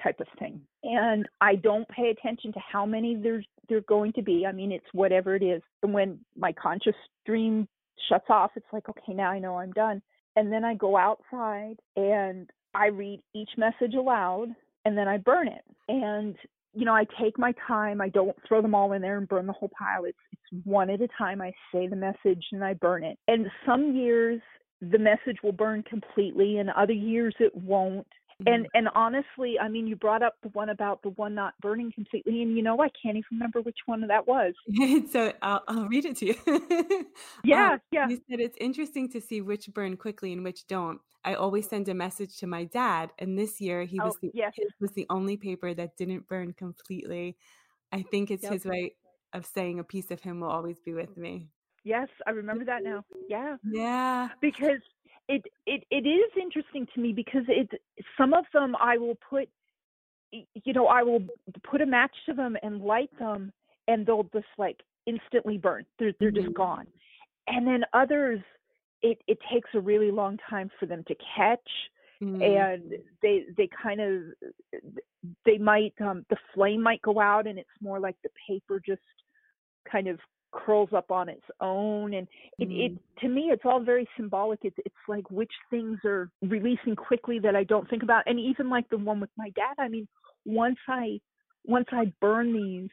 type 0.01 0.19
of 0.19 0.27
thing. 0.39 0.61
And 0.83 1.27
I 1.41 1.55
don't 1.55 1.87
pay 1.89 2.09
attention 2.09 2.53
to 2.53 2.59
how 2.59 2.85
many 2.85 3.15
there's 3.15 3.45
they're 3.67 3.81
going 3.81 4.13
to 4.13 4.21
be. 4.21 4.45
I 4.47 4.51
mean, 4.51 4.71
it's 4.71 4.85
whatever 4.93 5.35
it 5.35 5.43
is. 5.43 5.61
And 5.83 5.93
when 5.93 6.19
my 6.35 6.51
conscious 6.53 6.95
stream 7.21 7.67
shuts 8.09 8.25
off, 8.29 8.51
it's 8.55 8.65
like, 8.73 8.89
okay, 8.89 9.13
now 9.13 9.29
I 9.29 9.39
know 9.39 9.57
I'm 9.57 9.71
done. 9.71 10.01
And 10.35 10.51
then 10.51 10.63
I 10.65 10.73
go 10.73 10.97
outside 10.97 11.75
and 11.95 12.49
I 12.73 12.87
read 12.87 13.21
each 13.35 13.49
message 13.57 13.93
aloud 13.93 14.47
and 14.85 14.97
then 14.97 15.07
I 15.07 15.17
burn 15.17 15.47
it. 15.47 15.63
And 15.87 16.35
you 16.73 16.85
know, 16.85 16.93
I 16.93 17.05
take 17.19 17.37
my 17.37 17.53
time. 17.67 18.01
I 18.01 18.09
don't 18.09 18.35
throw 18.47 18.61
them 18.61 18.75
all 18.75 18.93
in 18.93 19.01
there 19.01 19.17
and 19.17 19.27
burn 19.27 19.47
the 19.47 19.53
whole 19.53 19.71
pile. 19.77 20.05
It's 20.05 20.17
it's 20.31 20.65
one 20.65 20.89
at 20.89 21.01
a 21.01 21.07
time. 21.17 21.41
I 21.41 21.51
say 21.73 21.87
the 21.87 21.95
message 21.95 22.45
and 22.51 22.63
I 22.63 22.73
burn 22.73 23.03
it. 23.03 23.17
And 23.27 23.47
some 23.65 23.95
years 23.95 24.41
the 24.81 24.99
message 24.99 25.37
will 25.43 25.51
burn 25.51 25.83
completely 25.83 26.57
and 26.57 26.69
other 26.69 26.93
years 26.93 27.35
it 27.39 27.53
won't 27.55 28.07
and 28.45 28.67
and 28.73 28.87
honestly 28.95 29.59
i 29.59 29.67
mean 29.67 29.87
you 29.87 29.95
brought 29.95 30.23
up 30.23 30.35
the 30.43 30.49
one 30.49 30.69
about 30.69 31.01
the 31.03 31.09
one 31.09 31.35
not 31.35 31.53
burning 31.61 31.91
completely 31.91 32.41
and 32.41 32.55
you 32.55 32.63
know 32.63 32.79
i 32.81 32.87
can't 33.01 33.17
even 33.17 33.23
remember 33.31 33.61
which 33.61 33.79
one 33.85 34.05
that 34.07 34.27
was 34.27 34.53
so 35.11 35.33
I'll, 35.41 35.63
I'll 35.67 35.87
read 35.87 36.05
it 36.05 36.17
to 36.17 36.25
you. 36.27 36.35
yeah 37.43 37.71
Um, 37.73 37.79
yeah 37.91 38.09
You 38.09 38.17
said 38.29 38.39
it's 38.39 38.57
interesting 38.61 39.09
to 39.11 39.21
see 39.21 39.41
which 39.41 39.73
burn 39.73 39.97
quickly 39.97 40.31
and 40.33 40.43
which 40.43 40.67
don't. 40.67 41.01
I 41.25 41.33
always 41.35 41.67
send 41.67 41.89
a 41.89 41.93
message 41.93 42.37
to 42.37 42.47
my 42.47 42.65
dad, 42.65 43.11
and 43.19 43.37
this 43.37 43.59
year 43.59 43.83
he 43.83 43.99
was 43.99 44.13
Oh, 44.15 44.19
the 44.21 44.31
yes. 44.33 44.53
his 44.55 44.67
was 44.79 44.91
the 44.91 45.07
only 45.09 45.35
paper 45.37 45.73
that 45.73 45.97
didn't 45.97 46.27
burn 46.27 46.53
completely. 46.53 47.37
I 47.91 48.03
think 48.03 48.31
it's 48.31 48.43
Yep. 48.43 48.53
his 48.53 48.65
way 48.65 48.95
of 49.33 49.45
saying 49.45 49.79
a 49.79 49.83
piece 49.83 50.11
of 50.11 50.21
him 50.21 50.39
will 50.41 50.49
always 50.49 50.79
be 50.79 50.93
with 50.93 51.17
me. 51.17 51.49
yes 51.83 52.07
i 52.27 52.31
remember 52.31 52.65
that 52.65 52.83
now 52.83 53.03
yeah 53.27 53.55
Yeah. 53.63 54.29
because 54.41 54.81
it 55.29 55.45
it 55.65 55.83
it 55.91 56.05
is 56.05 56.31
interesting 56.41 56.85
to 56.93 56.99
me 56.99 57.13
because 57.13 57.43
it 57.47 57.69
some 58.17 58.33
of 58.33 58.43
them 58.51 58.75
i 58.81 58.97
will 58.97 59.17
put 59.29 59.47
you 60.31 60.73
know 60.73 60.87
i 60.87 61.01
will 61.01 61.21
put 61.63 61.81
a 61.81 61.85
match 61.85 62.15
to 62.25 62.33
them 62.33 62.57
and 62.63 62.81
light 62.81 63.11
them 63.19 63.53
and 63.87 64.05
they'll 64.05 64.29
just 64.33 64.45
like 64.57 64.81
instantly 65.05 65.57
burn 65.57 65.85
they're 65.97 66.13
they're 66.19 66.31
just 66.31 66.49
Mhm. 66.49 66.53
gone 66.55 66.87
and 67.47 67.65
then 67.65 67.85
others 67.93 68.41
it 69.01 69.21
it 69.27 69.37
takes 69.51 69.69
a 69.73 69.79
really 69.79 70.11
long 70.11 70.37
time 70.49 70.69
for 70.79 70.85
them 70.85 71.03
to 71.05 71.15
catch 71.37 71.69
Mm. 72.21 72.43
and 72.43 72.97
they 73.21 73.45
they 73.55 73.67
kind 73.67 74.01
of 74.01 74.23
they 75.45 75.57
might 75.57 75.93
um 76.01 76.25
the 76.29 76.35
flame 76.53 76.81
might 76.83 77.01
go 77.01 77.17
out 77.21 77.47
and 77.47 77.57
it's 77.57 77.69
more 77.79 77.97
like 77.97 78.17
the 78.23 78.29
paper 78.45 78.81
just 78.85 79.01
kind 79.89 80.07
of 80.09 80.19
curls 80.51 80.89
up 80.95 81.11
on 81.11 81.29
its 81.29 81.43
own 81.61 82.13
and 82.13 82.27
it, 82.57 82.69
it 82.69 82.91
mm-hmm. 82.93 83.27
to 83.27 83.33
me 83.33 83.49
it's 83.51 83.63
all 83.65 83.81
very 83.83 84.07
symbolic. 84.17 84.59
It's 84.63 84.77
it's 84.85 84.95
like 85.07 85.29
which 85.29 85.51
things 85.69 85.99
are 86.05 86.29
releasing 86.41 86.95
quickly 86.95 87.39
that 87.39 87.55
I 87.55 87.63
don't 87.63 87.89
think 87.89 88.03
about 88.03 88.23
and 88.25 88.39
even 88.39 88.69
like 88.69 88.89
the 88.89 88.97
one 88.97 89.19
with 89.19 89.29
my 89.37 89.49
dad 89.51 89.75
I 89.77 89.87
mean 89.87 90.07
once 90.45 90.79
I 90.87 91.19
once 91.65 91.87
I 91.91 92.11
burn 92.19 92.53
these 92.53 92.89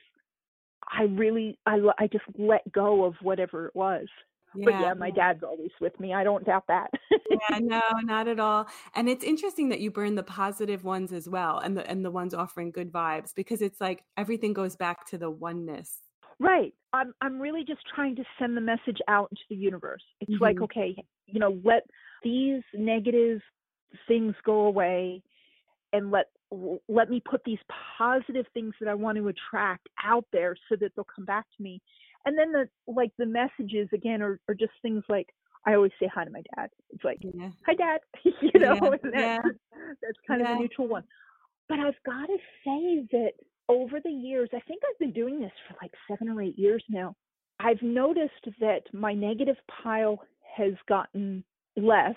I 0.88 1.04
really 1.04 1.58
i 1.66 1.78
i 1.98 2.06
just 2.06 2.24
let 2.38 2.70
go 2.72 3.04
of 3.04 3.14
whatever 3.22 3.66
it 3.66 3.74
was. 3.74 4.06
But 4.64 4.70
yeah. 4.70 4.94
my 4.94 5.10
dad's 5.10 5.42
always 5.42 5.70
with 5.80 5.98
me. 6.00 6.14
I 6.14 6.24
don't 6.24 6.44
doubt 6.44 6.64
that. 6.68 6.90
Yeah, 7.10 7.58
no, 7.60 7.82
not 8.02 8.26
at 8.26 8.40
all. 8.40 8.66
And 8.94 9.08
it's 9.08 9.24
interesting 9.24 9.68
that 9.68 9.80
you 9.80 9.90
burn 9.90 10.14
the 10.14 10.22
positive 10.22 10.82
ones 10.82 11.12
as 11.12 11.28
well, 11.28 11.58
and 11.58 11.76
the 11.76 11.86
and 11.90 12.02
the 12.02 12.10
ones 12.10 12.32
offering 12.32 12.70
good 12.70 12.90
vibes, 12.90 13.34
because 13.34 13.60
it's 13.60 13.80
like 13.80 14.04
everything 14.16 14.54
goes 14.54 14.74
back 14.74 15.06
to 15.08 15.18
the 15.18 15.30
oneness. 15.30 15.98
Right. 16.38 16.74
I'm 16.92 17.14
I'm 17.20 17.40
really 17.40 17.64
just 17.64 17.80
trying 17.94 18.16
to 18.16 18.24
send 18.38 18.56
the 18.56 18.60
message 18.60 18.98
out 19.08 19.28
into 19.30 19.42
the 19.50 19.56
universe. 19.56 20.02
It's 20.20 20.40
like, 20.40 20.56
Mhm. 20.56 20.62
okay, 20.64 20.96
you 21.26 21.40
know, 21.40 21.58
let 21.64 21.86
these 22.22 22.62
negative 22.74 23.40
things 24.06 24.34
go 24.44 24.66
away 24.66 25.22
and 25.92 26.10
let 26.10 26.26
let 26.88 27.10
me 27.10 27.20
put 27.20 27.42
these 27.44 27.58
positive 27.98 28.46
things 28.54 28.74
that 28.80 28.88
I 28.88 28.94
want 28.94 29.16
to 29.18 29.28
attract 29.28 29.88
out 30.02 30.24
there 30.32 30.56
so 30.68 30.76
that 30.76 30.92
they'll 30.94 31.04
come 31.04 31.24
back 31.24 31.46
to 31.56 31.62
me. 31.62 31.80
And 32.24 32.36
then 32.38 32.52
the 32.52 32.68
like 32.86 33.12
the 33.18 33.26
messages 33.26 33.88
again 33.92 34.22
are, 34.22 34.38
are 34.48 34.54
just 34.54 34.72
things 34.82 35.04
like 35.08 35.28
I 35.64 35.74
always 35.74 35.92
say 35.98 36.06
hi 36.12 36.24
to 36.24 36.30
my 36.30 36.42
dad. 36.54 36.70
It's 36.90 37.02
like, 37.02 37.18
yeah. 37.22 37.50
hi 37.66 37.74
dad, 37.74 38.00
you 38.24 38.60
know, 38.60 38.74
yeah. 38.74 38.90
that, 38.90 39.00
yeah. 39.14 39.38
that's 40.02 40.18
kind 40.26 40.40
of 40.42 40.48
a 40.48 40.54
neutral 40.60 40.86
one. 40.86 41.04
But 41.68 41.80
I've 41.80 42.00
got 42.04 42.26
to 42.26 42.38
say 42.64 43.06
that 43.10 43.32
over 43.68 44.00
the 44.02 44.10
years, 44.10 44.48
I 44.52 44.60
think 44.60 44.82
I've 44.88 44.98
been 44.98 45.12
doing 45.12 45.40
this 45.40 45.52
for 45.68 45.76
like 45.82 45.92
seven 46.08 46.28
or 46.28 46.42
eight 46.42 46.58
years 46.58 46.82
now. 46.88 47.14
I've 47.58 47.82
noticed 47.82 48.32
that 48.60 48.82
my 48.92 49.14
negative 49.14 49.56
pile 49.82 50.22
has 50.56 50.74
gotten 50.88 51.42
less, 51.76 52.14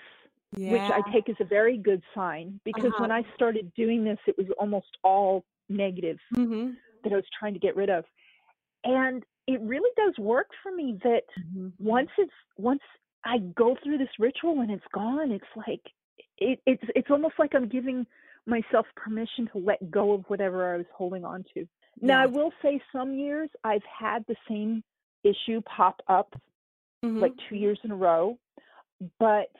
yeah. 0.56 0.72
which 0.72 0.80
I 0.82 1.12
take 1.12 1.28
as 1.28 1.36
a 1.40 1.44
very 1.44 1.78
good 1.78 2.02
sign 2.14 2.60
because 2.64 2.86
uh-huh. 2.86 3.02
when 3.02 3.12
I 3.12 3.22
started 3.34 3.72
doing 3.74 4.04
this, 4.04 4.18
it 4.26 4.36
was 4.36 4.46
almost 4.58 4.98
all 5.02 5.44
negative 5.68 6.18
mm-hmm. 6.34 6.70
that 7.04 7.12
I 7.12 7.16
was 7.16 7.24
trying 7.38 7.54
to 7.54 7.60
get 7.60 7.76
rid 7.76 7.90
of. 7.90 8.04
And 8.84 9.22
it 9.46 9.60
really 9.62 9.90
does 9.96 10.16
work 10.18 10.48
for 10.62 10.72
me 10.72 10.98
that 11.02 11.22
mm-hmm. 11.38 11.68
once 11.78 12.10
it's 12.18 12.32
once 12.56 12.80
I 13.24 13.38
go 13.38 13.76
through 13.82 13.98
this 13.98 14.08
ritual 14.18 14.60
and 14.60 14.70
it's 14.70 14.84
gone, 14.92 15.30
it's 15.30 15.44
like 15.56 15.82
it, 16.38 16.60
it's 16.66 16.82
it's 16.94 17.10
almost 17.10 17.34
like 17.38 17.54
I'm 17.54 17.68
giving 17.68 18.06
myself 18.50 18.86
permission 18.96 19.48
to 19.52 19.58
let 19.58 19.90
go 19.90 20.12
of 20.12 20.24
whatever 20.28 20.74
I 20.74 20.76
was 20.76 20.86
holding 20.94 21.24
on 21.24 21.44
to. 21.54 21.66
Now, 22.02 22.22
I 22.22 22.26
will 22.26 22.52
say 22.62 22.80
some 22.92 23.14
years 23.14 23.50
I've 23.64 23.82
had 23.84 24.24
the 24.26 24.36
same 24.48 24.82
issue 25.24 25.60
pop 25.62 26.00
up 26.08 26.34
mm-hmm. 27.04 27.18
like 27.20 27.32
two 27.48 27.56
years 27.56 27.78
in 27.84 27.90
a 27.90 27.96
row, 27.96 28.38
but 29.18 29.50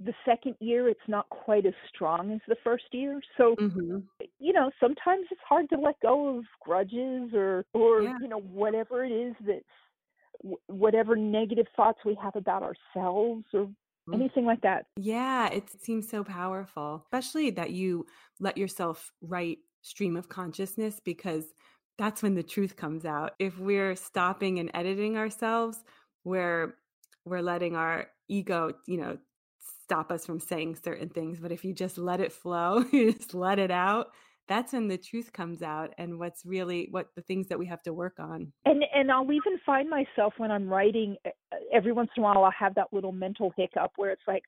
the 0.00 0.14
second 0.24 0.54
year 0.60 0.88
it's 0.88 1.00
not 1.08 1.28
quite 1.28 1.66
as 1.66 1.74
strong 1.92 2.30
as 2.32 2.40
the 2.46 2.56
first 2.62 2.84
year. 2.92 3.20
So, 3.36 3.56
mm-hmm. 3.56 3.98
you 4.38 4.52
know, 4.52 4.70
sometimes 4.78 5.26
it's 5.30 5.40
hard 5.48 5.68
to 5.70 5.76
let 5.76 5.98
go 6.00 6.38
of 6.38 6.44
grudges 6.60 7.30
or, 7.34 7.64
or, 7.74 8.02
yeah. 8.02 8.16
you 8.20 8.28
know, 8.28 8.40
whatever 8.40 9.04
it 9.04 9.10
is 9.10 9.34
that 9.46 9.62
whatever 10.68 11.16
negative 11.16 11.66
thoughts 11.74 11.98
we 12.04 12.16
have 12.22 12.36
about 12.36 12.62
ourselves 12.62 13.44
or. 13.52 13.68
Mm. 14.08 14.14
anything 14.14 14.44
like 14.44 14.60
that. 14.62 14.86
Yeah, 14.96 15.48
it 15.48 15.68
seems 15.82 16.08
so 16.08 16.24
powerful, 16.24 17.02
especially 17.04 17.50
that 17.50 17.70
you 17.70 18.06
let 18.40 18.56
yourself 18.56 19.12
write 19.20 19.58
stream 19.82 20.16
of 20.16 20.28
consciousness 20.28 21.00
because 21.04 21.44
that's 21.98 22.22
when 22.22 22.34
the 22.34 22.42
truth 22.42 22.76
comes 22.76 23.04
out. 23.04 23.32
If 23.38 23.58
we're 23.58 23.96
stopping 23.96 24.58
and 24.58 24.70
editing 24.74 25.16
ourselves, 25.16 25.78
we're 26.24 26.74
we're 27.24 27.42
letting 27.42 27.76
our 27.76 28.06
ego, 28.28 28.72
you 28.86 28.98
know, 28.98 29.18
stop 29.84 30.10
us 30.10 30.24
from 30.24 30.40
saying 30.40 30.76
certain 30.76 31.08
things. 31.08 31.38
But 31.40 31.52
if 31.52 31.64
you 31.64 31.74
just 31.74 31.98
let 31.98 32.20
it 32.20 32.32
flow, 32.32 32.84
you 32.92 33.12
just 33.12 33.34
let 33.34 33.58
it 33.58 33.70
out, 33.70 34.08
that's 34.48 34.72
when 34.72 34.88
the 34.88 34.98
truth 34.98 35.32
comes 35.32 35.62
out 35.62 35.92
and 35.98 36.18
what's 36.18 36.44
really 36.44 36.88
what 36.90 37.08
the 37.14 37.22
things 37.22 37.48
that 37.48 37.58
we 37.58 37.66
have 37.66 37.82
to 37.82 37.92
work 37.92 38.18
on. 38.18 38.52
And 38.64 38.84
and 38.94 39.10
i'll 39.12 39.30
even 39.32 39.58
find 39.64 39.88
myself 39.88 40.34
when 40.38 40.50
i'm 40.50 40.68
writing 40.68 41.16
every 41.72 41.92
once 41.92 42.10
in 42.16 42.22
a 42.22 42.24
while 42.24 42.44
i'll 42.44 42.50
have 42.50 42.74
that 42.74 42.92
little 42.92 43.12
mental 43.12 43.52
hiccup 43.56 43.92
where 43.96 44.10
it's 44.10 44.22
like 44.26 44.42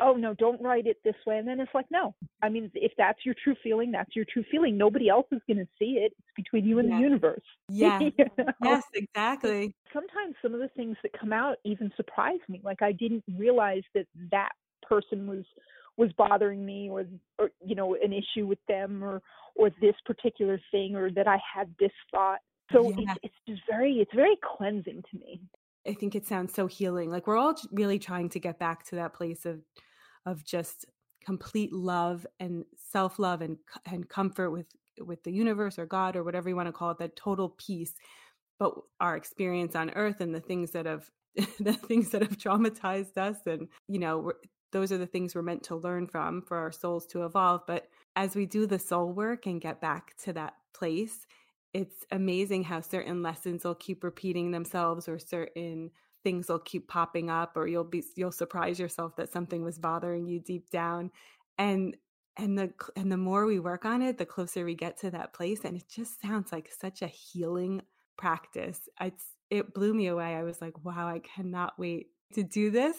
oh 0.00 0.14
no 0.14 0.34
don't 0.34 0.60
write 0.60 0.86
it 0.86 0.98
this 1.04 1.14
way. 1.26 1.38
And 1.38 1.46
then 1.46 1.60
it's 1.60 1.74
like 1.74 1.86
no. 1.90 2.14
I 2.42 2.48
mean 2.48 2.70
if 2.74 2.92
that's 2.98 3.24
your 3.24 3.34
true 3.42 3.54
feeling 3.62 3.92
that's 3.92 4.14
your 4.16 4.24
true 4.24 4.44
feeling. 4.50 4.76
Nobody 4.76 5.08
else 5.08 5.26
is 5.32 5.40
going 5.46 5.58
to 5.58 5.68
see 5.78 5.98
it. 5.98 6.12
It's 6.18 6.34
between 6.36 6.64
you 6.64 6.78
and 6.78 6.90
the 6.90 6.96
universe. 6.98 7.42
Yeah. 7.68 7.98
you 8.00 8.12
know? 8.18 8.44
yes 8.62 8.82
exactly. 8.94 9.74
Sometimes 9.92 10.34
some 10.42 10.54
of 10.54 10.60
the 10.60 10.68
things 10.68 10.96
that 11.02 11.18
come 11.18 11.32
out 11.32 11.56
even 11.64 11.92
surprise 11.96 12.40
me. 12.48 12.60
Like 12.64 12.82
i 12.82 12.92
didn't 12.92 13.24
realize 13.38 13.82
that 13.94 14.06
that 14.30 14.50
person 14.88 15.26
was 15.26 15.44
was 15.96 16.12
bothering 16.12 16.64
me 16.64 16.88
or 16.90 17.04
or 17.38 17.50
you 17.64 17.74
know 17.74 17.94
an 17.94 18.12
issue 18.12 18.46
with 18.46 18.58
them 18.68 19.02
or 19.02 19.22
or 19.54 19.70
this 19.80 19.94
particular 20.04 20.60
thing 20.70 20.96
or 20.96 21.10
that 21.10 21.28
I 21.28 21.38
had 21.54 21.74
this 21.78 21.92
thought. 22.10 22.40
So 22.72 22.90
yeah. 22.90 23.12
it's, 23.12 23.20
it's 23.24 23.34
just 23.48 23.62
very 23.68 23.94
it's 23.94 24.14
very 24.14 24.36
cleansing 24.56 25.02
to 25.10 25.18
me. 25.18 25.40
I 25.86 25.92
think 25.92 26.14
it 26.14 26.26
sounds 26.26 26.54
so 26.54 26.66
healing. 26.66 27.10
Like 27.10 27.26
we're 27.26 27.36
all 27.36 27.54
really 27.70 27.98
trying 27.98 28.30
to 28.30 28.40
get 28.40 28.58
back 28.58 28.84
to 28.86 28.96
that 28.96 29.14
place 29.14 29.44
of 29.46 29.60
of 30.26 30.44
just 30.44 30.86
complete 31.24 31.72
love 31.72 32.26
and 32.40 32.64
self-love 32.90 33.40
and 33.40 33.58
and 33.86 34.08
comfort 34.08 34.50
with 34.50 34.66
with 35.00 35.22
the 35.24 35.32
universe 35.32 35.78
or 35.78 35.86
God 35.86 36.16
or 36.16 36.24
whatever 36.24 36.48
you 36.48 36.56
want 36.56 36.68
to 36.68 36.72
call 36.72 36.90
it, 36.90 36.98
that 36.98 37.16
total 37.16 37.50
peace. 37.50 37.94
But 38.58 38.74
our 39.00 39.16
experience 39.16 39.74
on 39.74 39.90
earth 39.90 40.20
and 40.20 40.34
the 40.34 40.40
things 40.40 40.70
that 40.72 40.86
have 40.86 41.10
the 41.60 41.72
things 41.72 42.10
that 42.10 42.22
have 42.22 42.38
traumatized 42.38 43.18
us 43.18 43.38
and 43.46 43.68
you 43.88 43.98
know 43.98 44.32
those 44.74 44.90
are 44.90 44.98
the 44.98 45.06
things 45.06 45.36
we're 45.36 45.42
meant 45.42 45.62
to 45.62 45.76
learn 45.76 46.08
from 46.08 46.42
for 46.42 46.56
our 46.56 46.72
souls 46.72 47.06
to 47.06 47.24
evolve. 47.24 47.62
But 47.64 47.86
as 48.16 48.34
we 48.34 48.44
do 48.44 48.66
the 48.66 48.80
soul 48.80 49.12
work 49.12 49.46
and 49.46 49.60
get 49.60 49.80
back 49.80 50.16
to 50.24 50.32
that 50.32 50.54
place, 50.74 51.28
it's 51.72 52.04
amazing 52.10 52.64
how 52.64 52.80
certain 52.80 53.22
lessons 53.22 53.62
will 53.62 53.76
keep 53.76 54.02
repeating 54.02 54.50
themselves 54.50 55.08
or 55.08 55.20
certain 55.20 55.92
things 56.24 56.48
will 56.48 56.58
keep 56.58 56.88
popping 56.88 57.30
up 57.30 57.56
or 57.56 57.68
you'll 57.68 57.84
be 57.84 58.02
you'll 58.16 58.32
surprise 58.32 58.80
yourself 58.80 59.14
that 59.14 59.32
something 59.32 59.62
was 59.62 59.78
bothering 59.78 60.26
you 60.26 60.40
deep 60.40 60.68
down. 60.70 61.12
And 61.56 61.96
and 62.36 62.58
the 62.58 62.72
and 62.96 63.12
the 63.12 63.16
more 63.16 63.46
we 63.46 63.60
work 63.60 63.84
on 63.84 64.02
it 64.02 64.18
the 64.18 64.26
closer 64.26 64.64
we 64.64 64.74
get 64.74 64.98
to 64.98 65.10
that 65.12 65.32
place 65.32 65.60
and 65.64 65.76
it 65.76 65.88
just 65.88 66.20
sounds 66.20 66.50
like 66.50 66.68
such 66.80 67.00
a 67.00 67.06
healing 67.06 67.80
practice. 68.16 68.88
It's 69.00 69.24
it 69.50 69.72
blew 69.72 69.94
me 69.94 70.08
away. 70.08 70.34
I 70.34 70.42
was 70.42 70.60
like 70.60 70.84
wow 70.84 71.06
i 71.06 71.20
cannot 71.20 71.78
wait 71.78 72.08
to 72.32 72.42
do 72.42 72.72
this 72.72 72.98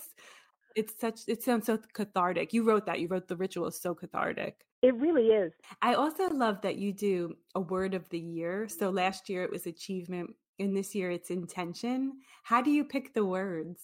it's 0.76 1.00
such 1.00 1.22
it 1.28 1.42
sounds 1.42 1.66
so 1.66 1.78
cathartic 1.94 2.54
you 2.54 2.64
wrote 2.64 2.86
that 2.86 3.00
you 3.00 3.08
wrote 3.08 3.28
the 3.28 3.36
ritual 3.36 3.68
is 3.68 3.80
so 3.80 3.94
cathartic 3.94 4.66
it 4.82 4.96
really 4.96 5.28
is 5.28 5.52
i 5.82 5.94
also 5.94 6.30
love 6.30 6.62
that 6.62 6.76
you 6.78 6.94
do 6.94 7.34
a 7.56 7.60
word 7.60 7.94
of 7.94 8.08
the 8.10 8.20
year 8.20 8.68
so 8.68 8.90
last 8.90 9.30
year 9.30 9.44
it 9.44 9.52
was 9.52 9.66
achievement 9.66 10.30
and 10.60 10.76
this 10.76 10.94
year 10.94 11.10
it's 11.10 11.30
intention 11.30 12.14
how 12.44 12.62
do 12.62 12.72
you 12.72 12.84
pick 12.84 13.14
the 13.14 13.26
words 13.26 13.80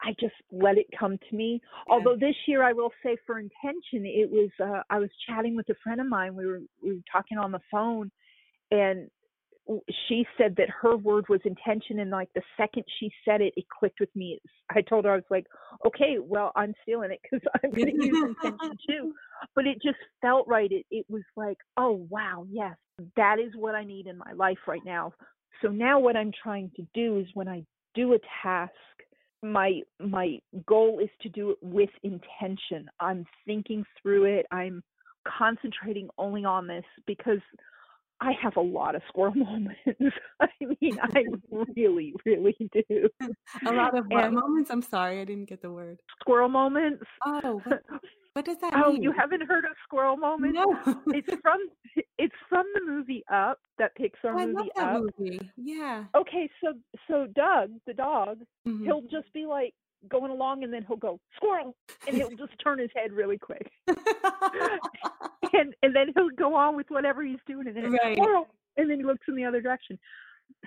I 0.00 0.14
just 0.20 0.34
let 0.52 0.78
it 0.78 0.86
come 0.98 1.18
to 1.28 1.36
me. 1.36 1.60
Yeah. 1.60 1.94
Although 1.94 2.16
this 2.16 2.36
year, 2.46 2.62
I 2.62 2.72
will 2.72 2.92
say 3.02 3.16
for 3.26 3.38
intention, 3.38 4.06
it 4.06 4.30
was 4.30 4.50
uh, 4.62 4.82
I 4.90 4.98
was 4.98 5.10
chatting 5.28 5.56
with 5.56 5.68
a 5.70 5.74
friend 5.82 6.00
of 6.00 6.06
mine. 6.06 6.36
We 6.36 6.46
were 6.46 6.60
we 6.82 6.92
were 6.94 7.02
talking 7.10 7.38
on 7.38 7.50
the 7.50 7.60
phone, 7.70 8.10
and 8.70 9.10
she 10.08 10.26
said 10.36 10.54
that 10.56 10.68
her 10.70 10.96
word 10.96 11.26
was 11.28 11.40
intention 11.44 11.98
and 11.98 12.10
like 12.10 12.28
the 12.34 12.42
second 12.56 12.84
she 12.98 13.10
said 13.24 13.40
it 13.40 13.52
it 13.56 13.64
clicked 13.68 14.00
with 14.00 14.14
me. 14.14 14.40
I 14.70 14.80
told 14.82 15.04
her 15.04 15.12
i 15.12 15.16
was 15.16 15.24
like 15.30 15.46
okay 15.86 16.16
well 16.20 16.52
i'm 16.56 16.74
stealing 16.82 17.10
it 17.10 17.20
because 17.22 17.46
i'm 17.62 17.70
going 17.70 17.96
to 18.00 18.06
use 18.06 18.34
intention 18.42 18.78
too. 18.88 19.12
But 19.54 19.66
it 19.66 19.80
just 19.82 19.98
felt 20.20 20.46
right. 20.48 20.70
It, 20.70 20.86
it 20.90 21.06
was 21.08 21.22
like 21.36 21.58
oh 21.76 22.06
wow 22.08 22.46
yes 22.50 22.76
that 23.16 23.38
is 23.38 23.52
what 23.56 23.74
i 23.74 23.84
need 23.84 24.06
in 24.06 24.18
my 24.18 24.32
life 24.32 24.58
right 24.66 24.84
now. 24.84 25.12
So 25.62 25.68
now 25.68 25.98
what 25.98 26.16
i'm 26.16 26.32
trying 26.42 26.70
to 26.76 26.86
do 26.94 27.18
is 27.18 27.26
when 27.34 27.48
i 27.48 27.64
do 27.94 28.14
a 28.14 28.18
task 28.42 28.72
my 29.42 29.80
my 30.00 30.38
goal 30.66 31.00
is 31.02 31.10
to 31.22 31.28
do 31.28 31.50
it 31.50 31.58
with 31.62 31.90
intention. 32.02 32.88
I'm 33.00 33.24
thinking 33.46 33.84
through 34.02 34.24
it. 34.24 34.46
I'm 34.50 34.82
concentrating 35.38 36.08
only 36.18 36.44
on 36.44 36.66
this 36.66 36.84
because 37.06 37.40
I 38.20 38.32
have 38.42 38.56
a 38.56 38.60
lot 38.60 38.94
of 38.94 39.02
squirrel 39.08 39.34
moments. 39.36 39.78
I 40.40 40.48
mean, 40.60 40.98
I 41.00 41.24
really, 41.76 42.14
really 42.24 42.56
do. 42.72 43.08
A 43.66 43.72
lot 43.72 43.96
of 43.96 44.10
moments? 44.10 44.70
I'm 44.70 44.82
sorry, 44.82 45.20
I 45.20 45.24
didn't 45.24 45.48
get 45.48 45.62
the 45.62 45.70
word. 45.70 46.00
Squirrel 46.20 46.48
moments. 46.48 47.04
Oh, 47.24 47.60
what, 47.64 47.82
what 48.32 48.44
does 48.44 48.58
that 48.58 48.72
oh, 48.74 48.92
mean? 48.92 49.02
you 49.02 49.12
haven't 49.12 49.42
heard 49.46 49.64
of 49.64 49.72
squirrel 49.84 50.16
moments? 50.16 50.58
No. 50.58 51.00
it's 51.08 51.28
from 51.42 51.58
it's 52.18 52.34
from 52.48 52.66
the 52.74 52.80
movie 52.84 53.24
Up, 53.32 53.58
that 53.78 53.96
Pixar 53.96 54.34
oh, 54.34 54.38
I 54.38 54.46
movie 54.46 54.70
that 54.76 54.96
Up. 54.96 55.02
Movie. 55.18 55.40
Yeah. 55.56 56.04
Okay, 56.16 56.50
so 56.62 56.74
so 57.06 57.26
Doug, 57.34 57.70
the 57.86 57.94
dog, 57.94 58.38
mm-hmm. 58.66 58.84
he'll 58.84 59.02
just 59.02 59.32
be 59.32 59.46
like, 59.46 59.74
going 60.08 60.30
along 60.30 60.62
and 60.64 60.72
then 60.72 60.84
he'll 60.86 60.96
go 60.96 61.18
squirrel 61.36 61.74
and 62.06 62.16
he'll 62.16 62.30
just 62.30 62.52
turn 62.62 62.78
his 62.78 62.90
head 62.94 63.12
really 63.12 63.38
quick. 63.38 63.70
And 65.52 65.74
and 65.82 65.96
then 65.96 66.12
he'll 66.14 66.30
go 66.30 66.54
on 66.54 66.76
with 66.76 66.86
whatever 66.90 67.24
he's 67.24 67.38
doing 67.46 67.66
and 67.66 67.76
then 67.76 67.90
right. 67.90 68.16
squirrel 68.16 68.46
and 68.76 68.90
then 68.90 68.98
he 68.98 69.04
looks 69.04 69.24
in 69.28 69.34
the 69.34 69.44
other 69.44 69.60
direction. 69.60 69.98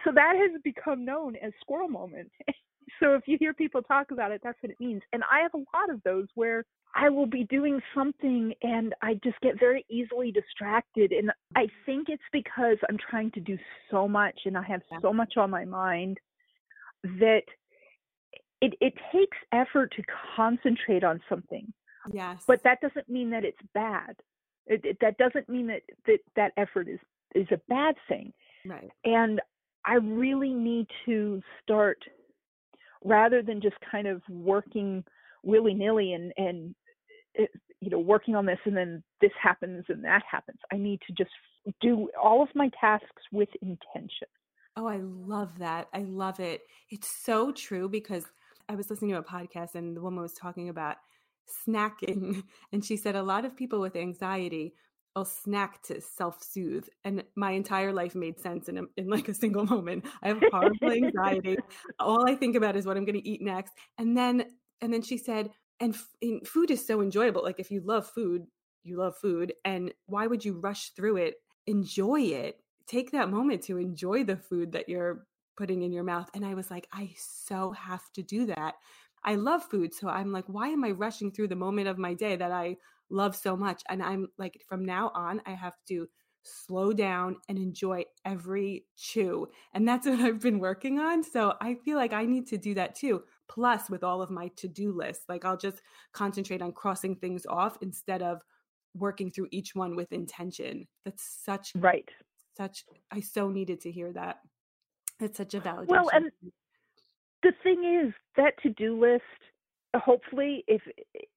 So 0.04 0.12
that 0.12 0.34
has 0.36 0.60
become 0.64 1.06
known 1.06 1.36
as 1.36 1.54
squirrel 1.62 1.88
moment. 1.88 2.32
So 3.00 3.16
if 3.16 3.24
you 3.26 3.38
hear 3.40 3.54
people 3.54 3.82
talk 3.82 4.12
about 4.12 4.32
it 4.32 4.42
that's 4.44 4.58
what 4.62 4.72
it 4.72 4.80
means. 4.80 5.02
And 5.14 5.24
i 5.32 5.40
have 5.42 5.54
a 5.54 5.58
lot 5.58 5.90
of 5.90 6.04
those 6.04 6.28
where 6.36 6.64
i 6.94 7.10
will 7.10 7.26
be 7.26 7.46
doing 7.46 7.80
something 7.96 8.54
and 8.62 8.94
i 9.02 9.14
just 9.24 9.40
get 9.42 9.60
very 9.60 9.86
easily 9.90 10.32
distracted. 10.32 11.12
And 11.12 11.32
i 11.56 11.68
think 11.86 12.10
it's 12.10 12.22
because 12.32 12.78
i'm 12.90 12.98
trying 13.10 13.32
to 13.32 13.40
do 13.40 13.58
so 13.90 14.08
much 14.08 14.40
and 14.46 14.58
i 14.58 14.64
have 14.64 14.82
so 15.02 15.14
much 15.14 15.38
on 15.38 15.50
my 15.50 15.66
mind 15.66 16.20
that 17.04 17.44
it, 18.62 18.76
it 18.80 18.94
takes 19.12 19.38
effort 19.52 19.94
to 19.96 20.04
concentrate 20.36 21.04
on 21.04 21.20
something. 21.28 21.74
Yes. 22.12 22.44
But 22.48 22.64
that 22.64 22.80
doesn't 22.82 23.10
mean 23.10 23.32
that 23.32 23.44
it's 23.44 23.62
bad. 23.74 24.16
It, 24.68 24.86
it, 24.86 24.98
that 25.02 25.18
doesn't 25.18 25.50
mean 25.50 25.68
that, 25.68 25.82
that 26.06 26.20
that 26.36 26.54
effort 26.58 26.88
is 26.88 27.00
is 27.34 27.48
a 27.52 27.60
bad 27.68 27.96
thing. 28.08 28.34
Right. 28.66 28.90
And 29.04 29.42
I 29.86 29.96
really 29.96 30.54
need 30.54 30.88
to 31.06 31.42
start 31.64 31.98
rather 33.04 33.42
than 33.42 33.62
just 33.62 33.76
kind 33.90 34.08
of 34.08 34.22
working 34.30 35.04
willy 35.44 35.74
nilly 35.74 36.14
and 36.14 36.32
and 36.38 36.76
eh, 37.38 37.46
you 37.80 37.90
know, 37.90 38.00
working 38.00 38.36
on 38.36 38.46
this 38.46 38.60
and 38.66 38.78
then 38.78 39.04
this 39.22 39.32
happens 39.42 39.86
and 39.90 40.04
that 40.04 40.22
happens. 40.30 40.60
I 40.72 40.78
need 40.78 41.02
to 41.08 41.14
just 41.14 41.32
do 41.82 42.10
all 42.22 42.44
of 42.44 42.50
my 42.54 42.70
tasks 42.80 43.24
with 43.32 43.50
intention. 43.62 44.28
Oh, 44.78 44.86
I 44.86 44.98
love 44.98 45.58
that. 45.60 45.88
I 45.94 46.04
love 46.04 46.40
it. 46.40 46.62
It's 46.90 47.10
so 47.24 47.52
true 47.52 47.90
because 47.90 48.26
I 48.70 48.76
was 48.76 48.90
listening 48.90 49.12
to 49.12 49.20
a 49.20 49.24
podcast 49.24 49.76
and 49.76 49.96
the 49.96 50.02
woman 50.02 50.22
was 50.22 50.34
talking 50.34 50.70
about 50.70 50.98
snacking. 51.68 52.44
And 52.72 52.84
she 52.84 52.98
said 52.98 53.16
a 53.16 53.24
lot 53.24 53.46
of 53.46 53.56
people 53.56 53.82
with 53.82 53.96
anxiety 53.96 54.74
will 55.16 55.26
snack 55.26 55.82
to 55.84 56.00
self 56.02 56.42
soothe. 56.42 56.88
And 57.04 57.24
my 57.36 57.52
entire 57.52 57.92
life 57.92 58.16
made 58.16 58.40
sense 58.40 58.70
in, 58.70 58.78
a, 58.78 58.84
in 58.98 59.08
like 59.08 59.28
a 59.28 59.34
single 59.34 59.66
moment. 59.66 60.06
I 60.24 60.30
have 60.30 60.44
horrible 60.52 60.92
anxiety. 60.92 61.58
All 62.00 62.30
I 62.30 62.36
think 62.36 62.56
about 62.56 62.76
is 62.76 62.86
what 62.86 62.98
I'm 62.98 63.06
going 63.06 63.20
to 63.20 63.28
eat 63.28 63.42
next. 63.42 63.74
And 63.98 64.16
then, 64.16 64.46
and 64.82 64.94
then 64.94 65.02
she 65.02 65.18
said, 65.18 65.50
and, 65.80 65.94
f- 65.94 66.16
and 66.22 66.48
food 66.48 66.72
is 66.72 66.86
so 66.86 67.02
enjoyable. 67.02 67.44
Like 67.44 67.60
if 67.60 67.72
you 67.72 67.82
love 67.82 68.08
food, 68.08 68.46
you 68.84 68.98
love 68.98 69.18
food. 69.18 69.54
And 69.66 69.94
why 70.06 70.28
would 70.28 70.46
you 70.46 70.60
rush 70.60 70.92
through 70.92 71.18
it? 71.18 71.36
Enjoy 71.68 72.22
it. 72.22 72.62
Take 72.88 73.12
that 73.12 73.30
moment 73.30 73.64
to 73.64 73.78
enjoy 73.78 74.24
the 74.24 74.38
food 74.38 74.72
that 74.74 74.90
you're 74.90 75.26
putting 75.62 75.84
in 75.84 75.92
your 75.92 76.04
mouth. 76.04 76.28
And 76.34 76.44
I 76.44 76.56
was 76.56 76.72
like, 76.72 76.88
I 76.92 77.14
so 77.16 77.70
have 77.72 78.12
to 78.14 78.24
do 78.24 78.48
that. 78.48 78.74
I 79.24 79.36
love 79.36 79.64
food. 79.64 79.94
So 79.94 80.10
I'm 80.10 80.32
like, 80.32 80.46
why 80.48 80.70
am 80.70 80.84
I 80.84 80.90
rushing 80.90 81.32
through 81.32 81.50
the 81.50 81.56
moment 81.56 81.88
of 81.88 82.00
my 82.00 82.16
day 82.16 82.36
that 82.36 82.52
I 82.52 82.78
love 83.12 83.36
so 83.36 83.56
much? 83.56 83.84
And 83.88 84.02
I'm 84.02 84.30
like, 84.40 84.60
from 84.68 84.84
now 84.84 85.12
on, 85.14 85.40
I 85.46 85.52
have 85.52 85.76
to 85.90 86.08
slow 86.42 86.92
down 86.94 87.36
and 87.48 87.60
enjoy 87.60 88.04
every 88.26 88.88
chew. 88.98 89.48
And 89.76 89.88
that's 89.88 90.08
what 90.08 90.20
I've 90.20 90.40
been 90.40 90.58
working 90.58 90.98
on. 90.98 91.22
So 91.22 91.54
I 91.62 91.76
feel 91.76 91.96
like 91.96 92.12
I 92.12 92.26
need 92.26 92.48
to 92.48 92.58
do 92.58 92.74
that 92.74 92.96
too. 92.96 93.22
Plus, 93.48 93.88
with 93.88 94.04
all 94.04 94.24
of 94.24 94.32
my 94.32 94.48
to 94.58 94.68
do 94.68 94.92
lists, 94.92 95.26
like 95.30 95.46
I'll 95.46 95.58
just 95.58 95.84
concentrate 96.12 96.64
on 96.64 96.72
crossing 96.72 97.16
things 97.18 97.46
off 97.46 97.78
instead 97.82 98.24
of 98.24 98.42
working 98.96 99.30
through 99.30 99.50
each 99.52 99.76
one 99.76 99.96
with 99.96 100.12
intention. 100.12 100.88
That's 101.06 101.24
such, 101.24 101.76
right. 101.76 102.10
Such, 102.58 102.86
I 103.12 103.22
so 103.22 103.50
needed 103.50 103.82
to 103.82 103.92
hear 103.92 104.12
that. 104.14 104.40
It's 105.22 105.38
such 105.38 105.54
a 105.54 105.62
validation. 105.62 105.88
Well, 105.88 106.10
and 106.14 106.32
the 107.44 107.54
thing 107.64 108.04
is 108.06 108.14
that 108.38 108.54
to-do 108.62 109.00
list 109.00 109.24
uh, 109.94 110.00
hopefully 110.00 110.64
if 110.68 110.82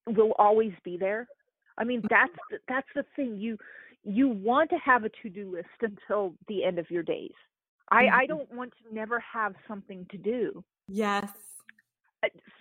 will 0.07 0.33
always 0.39 0.73
be 0.85 0.97
there. 0.97 1.27
I 1.77 1.85
mean, 1.85 2.01
mm-hmm. 2.01 2.09
that's 2.11 2.33
the, 2.51 2.59
that's 2.69 2.89
the 2.95 3.05
thing. 3.17 3.37
You 3.39 3.59
you 4.05 4.29
want 4.29 4.71
to 4.71 4.77
have 4.77 5.05
a 5.05 5.11
to-do 5.23 5.51
list 5.53 5.69
until 5.81 6.35
the 6.47 6.63
end 6.65 6.79
of 6.79 6.91
your 6.91 7.03
days. 7.03 7.33
I 7.91 7.97
I 7.97 8.07
mm-hmm. 8.07 8.27
don't 8.29 8.55
want 8.55 8.73
to 8.73 8.95
never 8.95 9.21
have 9.21 9.55
something 9.67 10.07
to 10.11 10.19
do. 10.19 10.65
Yes. 10.89 11.31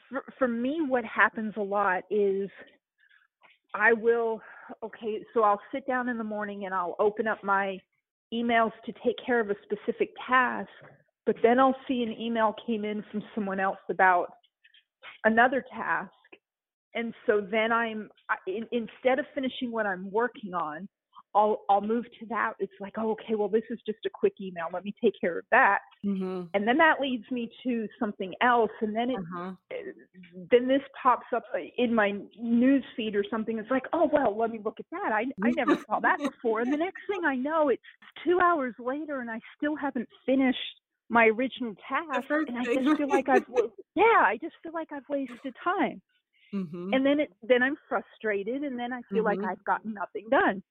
For, 0.10 0.24
for 0.38 0.48
me 0.48 0.82
what 0.86 1.06
happens 1.06 1.54
a 1.56 1.62
lot 1.62 2.04
is 2.10 2.50
I 3.74 3.94
will 3.94 4.42
okay, 4.84 5.24
so 5.34 5.44
I'll 5.44 5.62
sit 5.72 5.86
down 5.88 6.10
in 6.10 6.18
the 6.18 6.24
morning 6.24 6.66
and 6.66 6.74
I'll 6.74 6.96
open 7.00 7.28
up 7.28 7.44
my 7.44 7.80
emails 8.34 8.72
to 8.86 8.94
take 9.04 9.16
care 9.24 9.40
of 9.40 9.50
a 9.50 9.56
specific 9.64 10.10
task 10.28 10.70
but 11.26 11.36
then 11.42 11.60
I'll 11.60 11.76
see 11.88 12.04
an 12.04 12.20
email 12.20 12.56
came 12.66 12.86
in 12.86 13.04
from 13.12 13.24
someone 13.34 13.60
else 13.60 13.78
about 13.90 14.28
another 15.24 15.64
task. 15.74 16.12
And 16.96 17.14
so 17.26 17.42
then 17.42 17.72
I'm 17.72 18.10
in, 18.48 18.68
instead 18.72 19.20
of 19.20 19.26
finishing 19.34 19.72
what 19.72 19.86
I'm 19.86 20.12
working 20.12 20.54
on, 20.54 20.88
I'll 21.36 21.62
I'll 21.70 21.82
move 21.82 22.06
to 22.20 22.26
that. 22.28 22.54
It's 22.60 22.74
like, 22.80 22.94
oh, 22.98 23.12
okay, 23.12 23.36
well, 23.36 23.48
this 23.48 23.64
is 23.70 23.80
just 23.86 24.00
a 24.06 24.10
quick 24.10 24.34
email. 24.40 24.66
Let 24.72 24.86
me 24.86 24.94
take 25.04 25.14
care 25.20 25.40
of 25.40 25.46
that, 25.52 25.80
mm-hmm. 26.06 26.44
and 26.54 26.68
then 26.68 26.78
that 26.78 27.02
leads 27.02 27.24
me 27.32 27.50
to 27.64 27.88
something 28.00 28.34
else, 28.42 28.70
and 28.82 28.96
then 28.96 29.10
it 29.10 29.18
uh-huh. 29.18 29.52
then 30.52 30.68
this 30.68 30.82
pops 31.02 31.26
up 31.36 31.44
in 31.78 31.94
my 31.94 32.14
news 32.38 32.84
feed 32.96 33.16
or 33.16 33.24
something. 33.32 33.58
It's 33.58 33.72
like, 33.72 33.86
oh 33.94 34.10
well, 34.12 34.38
let 34.38 34.52
me 34.52 34.60
look 34.64 34.80
at 34.80 34.86
that. 34.92 35.12
I 35.12 35.26
I 35.44 35.52
never 35.56 35.76
saw 35.88 36.00
that 36.02 36.20
before, 36.20 36.62
and 36.62 36.72
the 36.72 36.78
next 36.78 37.02
thing 37.10 37.26
I 37.26 37.36
know, 37.36 37.70
it's 37.70 37.82
two 38.24 38.40
hours 38.40 38.76
later, 38.78 39.22
and 39.22 39.32
I 39.32 39.40
still 39.58 39.76
haven't 39.76 40.10
finished 40.26 40.60
my 41.14 41.28
original 41.28 41.76
task 41.88 42.28
and 42.30 42.58
I 42.58 42.64
just 42.64 42.98
feel 42.98 43.08
like 43.08 43.30
I've 43.30 43.46
yeah, 43.96 44.24
I 44.26 44.38
just 44.42 44.56
feel 44.64 44.74
like 44.74 44.92
I've 44.92 45.08
wasted 45.08 45.56
time. 45.64 46.02
Mm-hmm. 46.54 46.94
And 46.94 47.06
then 47.06 47.20
it 47.20 47.34
then 47.48 47.62
I'm 47.62 47.76
frustrated 47.88 48.64
and 48.64 48.78
then 48.78 48.92
I 48.92 49.02
feel 49.12 49.24
mm-hmm. 49.24 49.42
like 49.42 49.52
I've 49.52 49.64
gotten 49.64 49.94
nothing 49.94 50.26
done. 50.30 50.64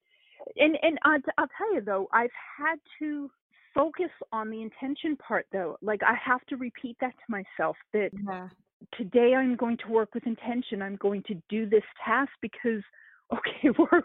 And 0.57 0.77
and 0.83 0.99
I'll, 1.05 1.21
I'll 1.39 1.49
tell 1.57 1.75
you 1.75 1.81
though, 1.81 2.09
I've 2.13 2.31
had 2.59 2.77
to 2.99 3.31
focus 3.73 4.11
on 4.33 4.51
the 4.51 4.63
intention 4.63 5.17
part 5.17 5.47
though. 5.53 5.77
Like 5.81 6.03
I 6.03 6.15
have 6.15 6.45
to 6.47 6.57
repeat 6.57 6.97
that 7.01 7.15
to 7.15 7.25
myself 7.29 7.77
that 7.93 8.11
yeah. 8.27 8.49
today 8.99 9.35
I'm 9.37 9.57
going 9.57 9.79
to 9.79 9.89
work 9.89 10.13
with 10.13 10.27
intention. 10.27 10.83
I'm 10.83 10.97
going 10.97 11.23
to 11.29 11.35
do 11.49 11.69
this 11.69 11.85
task 12.05 12.31
because 12.41 12.83
okay, 13.33 13.71
we're 13.79 14.03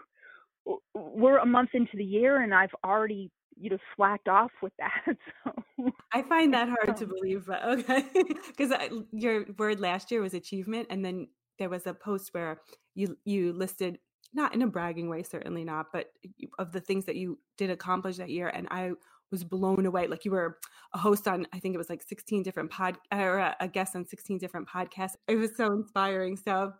we're 0.94 1.38
a 1.38 1.46
month 1.46 1.70
into 1.74 1.96
the 1.96 2.04
year 2.04 2.42
and 2.42 2.54
I've 2.54 2.74
already 2.84 3.30
you 3.60 3.70
know 3.70 3.78
slacked 3.96 4.28
off 4.28 4.50
with 4.62 4.72
that 4.78 5.04
so 5.44 5.92
i 6.12 6.22
find 6.22 6.52
that 6.52 6.68
hard 6.68 6.96
to 6.96 7.06
believe 7.06 7.46
but 7.46 7.62
okay 7.64 8.04
because 8.56 8.72
your 9.12 9.44
word 9.58 9.80
last 9.80 10.10
year 10.10 10.20
was 10.20 10.34
achievement 10.34 10.86
and 10.90 11.04
then 11.04 11.28
there 11.58 11.68
was 11.68 11.86
a 11.86 11.94
post 11.94 12.30
where 12.32 12.60
you 12.94 13.16
you 13.24 13.52
listed 13.52 13.98
not 14.34 14.54
in 14.54 14.62
a 14.62 14.66
bragging 14.66 15.08
way 15.08 15.22
certainly 15.22 15.64
not 15.64 15.86
but 15.92 16.10
of 16.58 16.72
the 16.72 16.80
things 16.80 17.04
that 17.04 17.16
you 17.16 17.38
did 17.56 17.70
accomplish 17.70 18.16
that 18.16 18.30
year 18.30 18.48
and 18.48 18.68
i 18.70 18.90
was 19.30 19.44
blown 19.44 19.84
away 19.84 20.06
like 20.06 20.24
you 20.24 20.30
were 20.30 20.58
a 20.94 20.98
host 20.98 21.28
on 21.28 21.46
i 21.52 21.58
think 21.58 21.74
it 21.74 21.78
was 21.78 21.90
like 21.90 22.02
16 22.02 22.42
different 22.42 22.70
pod 22.70 22.96
or 23.12 23.54
a 23.60 23.68
guest 23.68 23.94
on 23.94 24.06
16 24.06 24.38
different 24.38 24.68
podcasts. 24.68 25.16
It 25.26 25.36
was 25.36 25.54
so 25.56 25.66
inspiring 25.72 26.36
so 26.36 26.72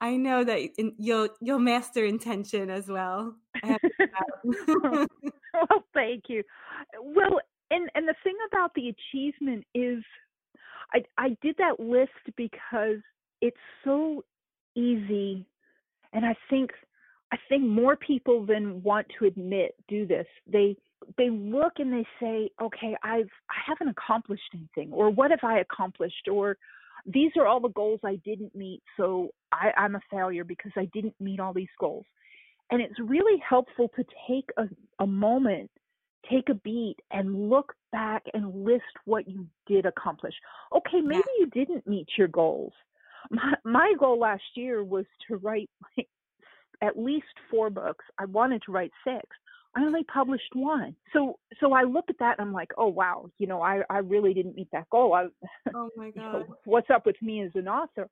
I 0.00 0.16
know 0.16 0.44
that 0.44 0.60
you'll 0.98 1.28
you'll 1.40 1.58
master 1.58 2.04
intention 2.04 2.70
as 2.70 2.88
well. 2.88 3.34
well, 5.56 5.84
thank 5.94 6.24
you. 6.28 6.42
Well, 7.02 7.40
and 7.70 7.90
and 7.94 8.06
the 8.06 8.14
thing 8.22 8.36
about 8.52 8.72
the 8.74 8.88
achievement 8.88 9.64
is, 9.74 10.02
I 10.94 11.02
I 11.18 11.36
did 11.42 11.56
that 11.58 11.80
list 11.80 12.10
because 12.36 12.98
it's 13.40 13.56
so 13.84 14.24
easy, 14.74 15.46
and 16.12 16.24
I 16.24 16.34
think 16.48 16.70
I 17.32 17.36
think 17.48 17.64
more 17.64 17.96
people 17.96 18.46
than 18.46 18.82
want 18.82 19.06
to 19.18 19.26
admit 19.26 19.74
do 19.88 20.06
this. 20.06 20.26
They 20.50 20.76
they 21.18 21.30
look 21.30 21.74
and 21.78 21.92
they 21.92 22.06
say, 22.20 22.50
okay, 22.60 22.96
I've 23.02 23.30
I 23.50 23.58
haven't 23.66 23.88
accomplished 23.88 24.54
anything, 24.54 24.92
or 24.92 25.10
what 25.10 25.30
have 25.30 25.40
I 25.42 25.60
accomplished, 25.60 26.28
or 26.30 26.56
these 27.06 27.30
are 27.36 27.46
all 27.46 27.60
the 27.60 27.68
goals 27.68 28.00
I 28.04 28.16
didn't 28.24 28.54
meet, 28.54 28.82
so 28.96 29.30
I, 29.52 29.70
I'm 29.76 29.94
a 29.94 30.00
failure 30.10 30.44
because 30.44 30.72
I 30.76 30.88
didn't 30.92 31.14
meet 31.20 31.38
all 31.38 31.52
these 31.52 31.68
goals. 31.78 32.04
And 32.70 32.80
it's 32.80 32.98
really 32.98 33.40
helpful 33.48 33.90
to 33.96 34.04
take 34.28 34.50
a, 34.56 34.64
a 35.02 35.06
moment, 35.06 35.70
take 36.30 36.48
a 36.48 36.54
beat, 36.54 36.96
and 37.10 37.48
look 37.48 37.74
back 37.92 38.24
and 38.34 38.64
list 38.64 38.82
what 39.04 39.28
you 39.28 39.46
did 39.66 39.86
accomplish. 39.86 40.34
Okay, 40.74 41.00
maybe 41.00 41.22
yeah. 41.38 41.40
you 41.40 41.46
didn't 41.50 41.86
meet 41.86 42.08
your 42.18 42.28
goals. 42.28 42.72
My, 43.30 43.54
my 43.64 43.92
goal 43.98 44.20
last 44.20 44.44
year 44.54 44.84
was 44.84 45.04
to 45.26 45.36
write 45.38 45.68
like 45.98 46.06
at 46.80 46.96
least 46.96 47.26
four 47.50 47.70
books. 47.70 48.04
I 48.20 48.24
wanted 48.26 48.62
to 48.66 48.72
write 48.72 48.92
six. 49.04 49.26
I 49.76 49.80
only 49.80 50.04
published 50.04 50.54
one. 50.54 50.96
So 51.12 51.38
so 51.60 51.72
I 51.72 51.82
look 51.82 52.06
at 52.08 52.18
that 52.18 52.38
and 52.38 52.46
I'm 52.46 52.54
like, 52.54 52.70
oh 52.78 52.86
wow, 52.86 53.28
you 53.38 53.46
know, 53.46 53.60
I 53.60 53.82
I 53.90 53.98
really 53.98 54.32
didn't 54.32 54.56
meet 54.56 54.68
that 54.72 54.88
goal. 54.90 55.12
I, 55.12 55.26
oh 55.74 55.90
my 55.96 56.10
god, 56.10 56.14
you 56.14 56.22
know, 56.22 56.56
what's 56.64 56.88
up 56.88 57.04
with 57.04 57.20
me 57.20 57.42
as 57.42 57.50
an 57.54 57.68
author? 57.68 58.08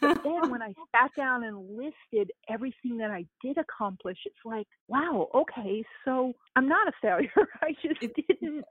But 0.00 0.22
then 0.24 0.50
when 0.50 0.62
I 0.62 0.72
sat 0.92 1.10
down 1.16 1.44
and 1.44 1.76
listed 1.76 2.30
everything 2.48 2.98
that 2.98 3.10
I 3.10 3.24
did 3.42 3.58
accomplish, 3.58 4.18
it's 4.24 4.36
like, 4.44 4.66
wow, 4.88 5.28
okay, 5.34 5.84
so 6.04 6.32
I'm 6.56 6.68
not 6.68 6.88
a 6.88 6.92
failure. 7.00 7.30
I 7.62 7.72
just 7.82 8.00
didn't 8.00 8.64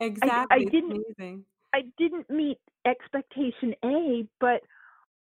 exactly. 0.00 0.46
I, 0.50 0.54
I 0.54 0.64
didn't. 0.64 1.04
Amazing. 1.18 1.44
I 1.72 1.82
didn't 1.98 2.28
meet 2.28 2.58
expectation 2.84 3.74
A, 3.84 4.26
but 4.40 4.60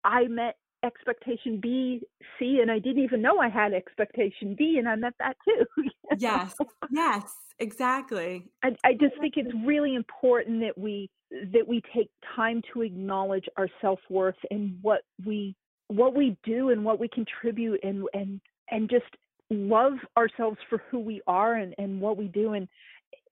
I 0.05 0.27
met 0.29 0.57
expectation 0.85 1.59
B, 1.61 2.03
C, 2.39 2.59
and 2.61 2.71
I 2.71 2.79
didn't 2.79 3.03
even 3.03 3.23
know 3.23 3.39
I 3.39 3.49
had 3.49 3.73
expectation 3.73 4.55
D, 4.55 4.77
and 4.79 4.89
I 4.89 4.95
met 4.95 5.15
that 5.19 5.37
too. 5.45 5.65
yes, 6.19 6.55
yes, 6.91 7.35
exactly. 7.59 8.45
I, 8.63 8.77
I 8.85 8.93
just 8.93 9.19
think 9.21 9.35
it's 9.37 9.53
really 9.65 9.95
important 9.95 10.61
that 10.61 10.77
we 10.79 11.11
that 11.53 11.67
we 11.67 11.83
take 11.95 12.11
time 12.37 12.63
to 12.73 12.83
acknowledge 12.83 13.47
our 13.57 13.69
self 13.81 13.99
worth 14.11 14.37
and 14.51 14.79
what 14.83 15.03
we 15.25 15.57
what 15.89 16.15
we 16.15 16.37
do 16.45 16.71
and 16.71 16.85
what 16.85 17.01
we 17.01 17.09
contribute 17.09 17.81
and 17.83 18.05
and 18.13 18.41
and 18.71 18.89
just 18.89 19.05
love 19.51 19.95
ourselves 20.17 20.59
for 20.69 20.83
who 20.91 21.01
we 21.01 21.21
are 21.27 21.55
and 21.55 21.75
and 21.79 22.01
what 22.01 22.17
we 22.17 22.29
do. 22.29 22.53
And 22.53 22.69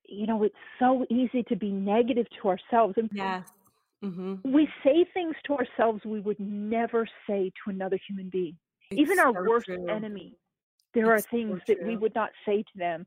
you 0.08 0.26
know 0.26 0.42
it's 0.42 0.54
so 0.78 1.04
easy 1.10 1.42
to 1.44 1.56
be 1.56 1.70
negative 1.70 2.26
to 2.40 2.48
ourselves. 2.48 2.94
And 2.96 3.10
yes 3.12 3.44
Mm-hmm. 4.04 4.52
We 4.52 4.68
say 4.84 5.06
things 5.14 5.34
to 5.46 5.54
ourselves 5.54 6.04
we 6.04 6.20
would 6.20 6.40
never 6.40 7.06
say 7.28 7.52
to 7.64 7.70
another 7.70 7.98
human 8.08 8.28
being, 8.30 8.56
it's 8.90 9.00
even 9.00 9.18
our 9.18 9.32
so 9.32 9.44
worst 9.48 9.66
true. 9.66 9.88
enemy. 9.88 10.36
There 10.94 11.14
it's 11.14 11.24
are 11.24 11.30
things 11.30 11.60
so 11.66 11.74
that 11.74 11.86
we 11.86 11.96
would 11.96 12.14
not 12.14 12.30
say 12.44 12.58
to 12.62 12.78
them 12.78 13.06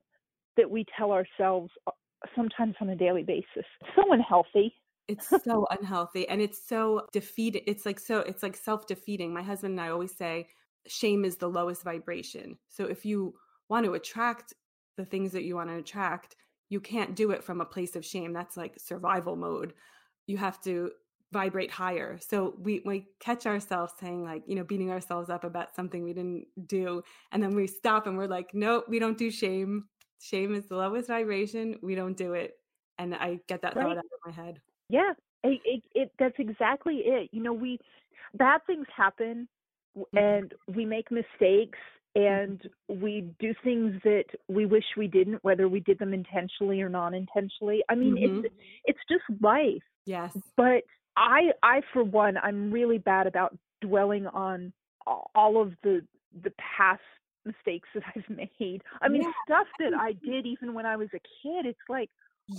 that 0.58 0.70
we 0.70 0.86
tell 0.98 1.12
ourselves 1.12 1.72
uh, 1.86 1.92
sometimes 2.36 2.76
on 2.82 2.90
a 2.90 2.96
daily 2.96 3.24
basis. 3.24 3.66
So 3.96 4.12
unhealthy. 4.12 4.74
It's 5.08 5.30
so 5.44 5.68
unhealthy 5.70 6.28
and 6.28 6.42
it's 6.42 6.68
so 6.68 7.08
defeated. 7.12 7.64
It's 7.68 7.86
like 7.86 8.00
so 8.00 8.20
it's 8.20 8.42
like 8.42 8.56
self-defeating. 8.56 9.34
My 9.34 9.44
husband 9.44 9.74
and 9.74 9.82
I 9.82 9.90
always 9.90 10.16
say 10.16 10.48
shame 10.88 11.26
is 11.26 11.38
the 11.38 11.50
lowest 11.50 11.84
vibration. 11.84 12.58
So 12.70 12.86
if 12.86 13.06
you 13.06 13.36
want 13.70 13.86
to 13.86 13.94
attract 13.94 14.54
the 14.98 15.06
things 15.06 15.32
that 15.34 15.44
you 15.44 15.56
want 15.56 15.70
to 15.70 15.78
attract, 15.78 16.36
you 16.70 16.80
can't 16.80 17.16
do 17.16 17.32
it 17.32 17.44
from 17.44 17.62
a 17.62 17.66
place 17.66 17.96
of 17.96 18.06
shame. 18.06 18.34
That's 18.34 18.58
like 18.58 18.80
survival 18.80 19.36
mode. 19.36 19.74
You 20.28 20.38
have 20.38 20.62
to 20.62 20.92
vibrate 21.32 21.72
higher. 21.72 22.18
So 22.22 22.56
we 22.60 22.82
we 22.86 23.08
catch 23.20 23.46
ourselves 23.46 23.94
saying 24.00 24.24
like, 24.24 24.44
you 24.48 24.56
know, 24.56 24.64
beating 24.64 24.92
ourselves 24.92 25.30
up 25.30 25.44
about 25.44 25.76
something 25.76 26.04
we 26.04 26.14
didn't 26.14 26.48
do 26.66 27.04
and 27.32 27.42
then 27.42 27.56
we 27.56 27.68
stop 27.68 28.08
and 28.08 28.18
we're 28.18 28.28
like, 28.28 28.54
"Nope, 28.54 28.86
we 28.88 29.00
don't 29.00 29.18
do 29.18 29.30
shame. 29.30 29.86
Shame 30.22 30.56
is 30.56 30.66
the 30.68 30.78
lowest 30.78 31.08
vibration. 31.08 31.76
We 31.82 31.96
don't 31.96 32.18
do 32.18 32.34
it." 32.34 32.54
And 32.98 33.14
I 33.14 33.40
get 33.48 33.62
that 33.64 33.76
right. 33.76 33.84
thought 33.84 33.98
out 33.98 34.06
of 34.06 34.26
my 34.26 34.32
head. 34.32 34.62
Yeah. 34.90 35.14
It, 35.44 35.62
it, 35.66 35.84
it 35.94 36.12
that's 36.18 36.40
exactly 36.40 37.02
it. 37.06 37.30
You 37.32 37.44
know, 37.44 37.54
we 37.54 37.80
bad 38.34 38.62
things 38.66 38.88
happen 38.96 39.48
mm-hmm. 39.98 40.18
and 40.18 40.54
we 40.74 40.86
make 40.86 41.12
mistakes 41.12 41.80
and 42.16 42.62
we 42.88 43.30
do 43.40 43.54
things 43.64 43.94
that 44.04 44.26
we 44.48 44.66
wish 44.66 44.86
we 44.96 45.08
didn't 45.08 45.44
whether 45.44 45.68
we 45.68 45.82
did 45.82 46.00
them 46.00 46.14
intentionally 46.14 46.82
or 46.82 46.88
non-intentionally 46.88 47.84
i 47.90 47.96
mean 47.96 48.16
mm-hmm. 48.16 48.46
it's 48.46 48.56
it's 48.86 49.00
just 49.10 49.42
life 49.42 49.84
yes 50.06 50.36
but 50.58 50.84
i 51.18 51.52
i 51.64 51.82
for 51.94 52.04
one 52.04 52.38
i'm 52.38 52.72
really 52.72 52.98
bad 52.98 53.28
about 53.28 53.58
dwelling 53.82 54.28
on 54.28 54.72
all 55.06 55.62
of 55.62 55.74
the 55.84 56.02
the 56.44 56.52
past 56.78 57.02
mistakes 57.46 57.88
that 57.94 58.04
i've 58.16 58.38
made 58.60 58.82
i 59.02 59.08
mean 59.08 59.22
yeah. 59.22 59.32
stuff 59.46 59.68
that 59.80 59.94
i 60.00 60.14
did 60.26 60.46
even 60.46 60.74
when 60.74 60.86
i 60.86 60.96
was 60.96 61.10
a 61.14 61.20
kid 61.44 61.66
it's 61.66 61.80
like 61.90 62.10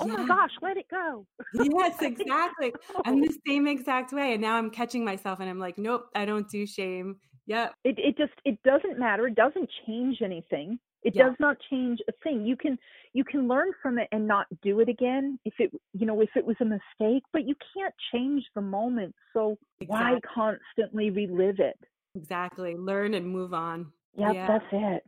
oh 0.01 0.07
my 0.07 0.27
gosh 0.27 0.51
let 0.63 0.77
it 0.77 0.87
go 0.91 1.27
yes 1.55 1.97
exactly 2.03 2.73
i'm 3.05 3.21
the 3.21 3.37
same 3.47 3.67
exact 3.67 4.13
way 4.13 4.33
and 4.33 4.43
now 4.43 4.57
i'm 4.57 4.71
catching 4.71 5.05
myself 5.05 5.39
and 5.41 5.49
i'm 5.49 5.61
like 5.61 5.79
nope 5.79 6.09
i 6.15 6.25
don't 6.25 6.49
do 6.49 6.67
shame 6.67 7.17
yeah. 7.47 7.69
It 7.85 7.99
it 7.99 8.17
just 8.19 8.33
it 8.45 8.61
doesn't 8.65 8.99
matter. 8.99 9.27
It 9.27 9.37
doesn't 9.37 9.71
change 9.87 10.19
anything. 10.23 10.79
It 11.03 11.15
yeah. 11.15 11.25
does 11.25 11.35
not 11.39 11.57
change 11.71 12.01
a 12.09 12.13
thing. 12.25 12.45
You 12.45 12.57
can 12.57 12.79
you 13.13 13.25
can 13.25 13.49
learn 13.49 13.71
from 13.83 13.99
it 13.99 14.09
and 14.13 14.27
not 14.27 14.47
do 14.63 14.81
it 14.81 14.89
again 14.89 15.39
if 15.45 15.55
it 15.59 15.71
you 15.93 16.07
know 16.07 16.21
if 16.21 16.31
it 16.35 16.45
was 16.45 16.57
a 16.61 16.65
mistake, 16.65 17.23
but 17.33 17.47
you 17.47 17.55
can't 17.75 17.95
change 18.13 18.45
the 18.55 18.61
moment. 18.61 19.15
So 19.33 19.57
exactly. 19.81 19.87
why 19.87 20.21
constantly 20.35 21.11
relive 21.11 21.61
it? 21.61 21.79
Exactly. 22.15 22.77
Learn 22.77 23.15
and 23.15 23.27
move 23.29 23.55
on. 23.55 23.93
Yep, 24.17 24.35
yeah, 24.35 24.47
that's 24.47 24.65
it. 24.73 25.05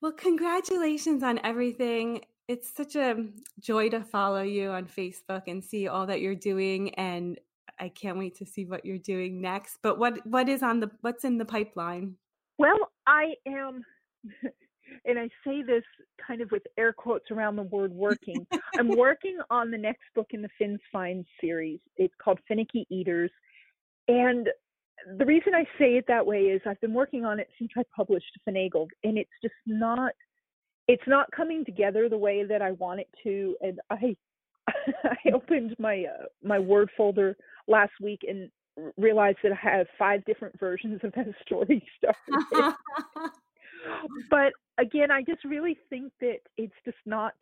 Well, 0.00 0.12
congratulations 0.12 1.22
on 1.22 1.40
everything. 1.42 2.22
It's 2.48 2.72
such 2.72 2.94
a 2.94 3.26
joy 3.58 3.88
to 3.88 4.02
follow 4.02 4.42
you 4.42 4.70
on 4.70 4.86
Facebook 4.86 5.42
and 5.48 5.64
see 5.64 5.88
all 5.88 6.06
that 6.06 6.20
you're 6.20 6.36
doing 6.36 6.94
and 6.94 7.38
I 7.78 7.88
can't 7.88 8.18
wait 8.18 8.36
to 8.36 8.46
see 8.46 8.64
what 8.64 8.84
you're 8.84 8.98
doing 8.98 9.40
next. 9.40 9.78
But 9.82 9.98
what 9.98 10.26
what 10.26 10.48
is 10.48 10.62
on 10.62 10.80
the 10.80 10.90
what's 11.00 11.24
in 11.24 11.38
the 11.38 11.44
pipeline? 11.44 12.16
Well, 12.58 12.90
I 13.06 13.34
am 13.46 13.82
and 15.04 15.18
I 15.18 15.28
say 15.44 15.62
this 15.62 15.84
kind 16.24 16.40
of 16.40 16.50
with 16.50 16.62
air 16.76 16.92
quotes 16.92 17.30
around 17.30 17.56
the 17.56 17.62
word 17.62 17.92
working. 17.92 18.46
I'm 18.78 18.96
working 18.96 19.38
on 19.50 19.70
the 19.70 19.78
next 19.78 20.02
book 20.14 20.28
in 20.30 20.42
the 20.42 20.48
Finn's 20.58 20.80
Find 20.92 21.24
series. 21.40 21.80
It's 21.96 22.14
called 22.22 22.38
Finicky 22.48 22.86
Eaters. 22.90 23.30
And 24.08 24.48
the 25.18 25.24
reason 25.24 25.54
I 25.54 25.64
say 25.78 25.96
it 25.96 26.04
that 26.08 26.26
way 26.26 26.42
is 26.42 26.60
I've 26.66 26.80
been 26.80 26.94
working 26.94 27.24
on 27.24 27.38
it 27.38 27.48
since 27.58 27.70
I 27.76 27.82
published 27.94 28.38
Finagled, 28.48 28.88
and 29.04 29.18
it's 29.18 29.30
just 29.42 29.54
not 29.66 30.12
it's 30.88 31.02
not 31.06 31.30
coming 31.32 31.64
together 31.64 32.08
the 32.08 32.18
way 32.18 32.44
that 32.44 32.62
I 32.62 32.72
want 32.72 33.00
it 33.00 33.08
to. 33.24 33.56
And 33.60 33.80
I 33.90 34.16
I 35.04 35.30
opened 35.34 35.76
my 35.78 36.04
uh, 36.04 36.24
my 36.42 36.58
Word 36.58 36.90
folder 36.96 37.36
last 37.68 37.92
week 38.00 38.20
and 38.28 38.50
realized 38.96 39.38
that 39.42 39.52
I 39.52 39.76
have 39.76 39.86
five 39.98 40.24
different 40.24 40.58
versions 40.58 41.00
of 41.02 41.12
that 41.12 41.26
story 41.44 41.86
started. 41.98 42.74
but 44.30 44.52
again, 44.78 45.10
I 45.10 45.22
just 45.22 45.44
really 45.44 45.76
think 45.90 46.12
that 46.20 46.38
it's 46.56 46.74
just 46.84 46.98
not 47.06 47.34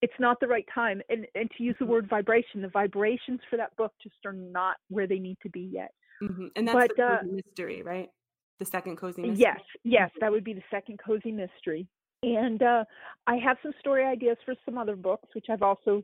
it's 0.00 0.14
not 0.18 0.38
the 0.40 0.46
right 0.46 0.66
time. 0.74 1.02
And 1.08 1.26
and 1.34 1.50
to 1.56 1.62
use 1.62 1.76
the 1.78 1.86
word 1.86 2.08
vibration, 2.08 2.62
the 2.62 2.68
vibrations 2.68 3.40
for 3.50 3.56
that 3.56 3.76
book 3.76 3.92
just 4.02 4.16
are 4.24 4.32
not 4.32 4.76
where 4.88 5.06
they 5.06 5.18
need 5.18 5.38
to 5.42 5.50
be 5.50 5.68
yet. 5.72 5.92
Mm-hmm. 6.22 6.46
And 6.56 6.68
that's 6.68 6.74
but, 6.76 6.96
the 6.96 7.06
uh, 7.06 7.18
mystery, 7.24 7.82
right? 7.82 8.08
The 8.58 8.64
second 8.64 8.96
cozy 8.96 9.22
mystery. 9.22 9.38
Yes, 9.38 9.60
yes, 9.84 10.10
that 10.20 10.32
would 10.32 10.44
be 10.44 10.54
the 10.54 10.64
second 10.70 10.98
cozy 11.04 11.30
mystery. 11.30 11.86
And 12.24 12.60
uh, 12.62 12.84
I 13.28 13.36
have 13.36 13.58
some 13.62 13.72
story 13.78 14.04
ideas 14.04 14.36
for 14.44 14.54
some 14.64 14.76
other 14.76 14.96
books, 14.96 15.28
which 15.34 15.46
I've 15.48 15.62
also 15.62 16.02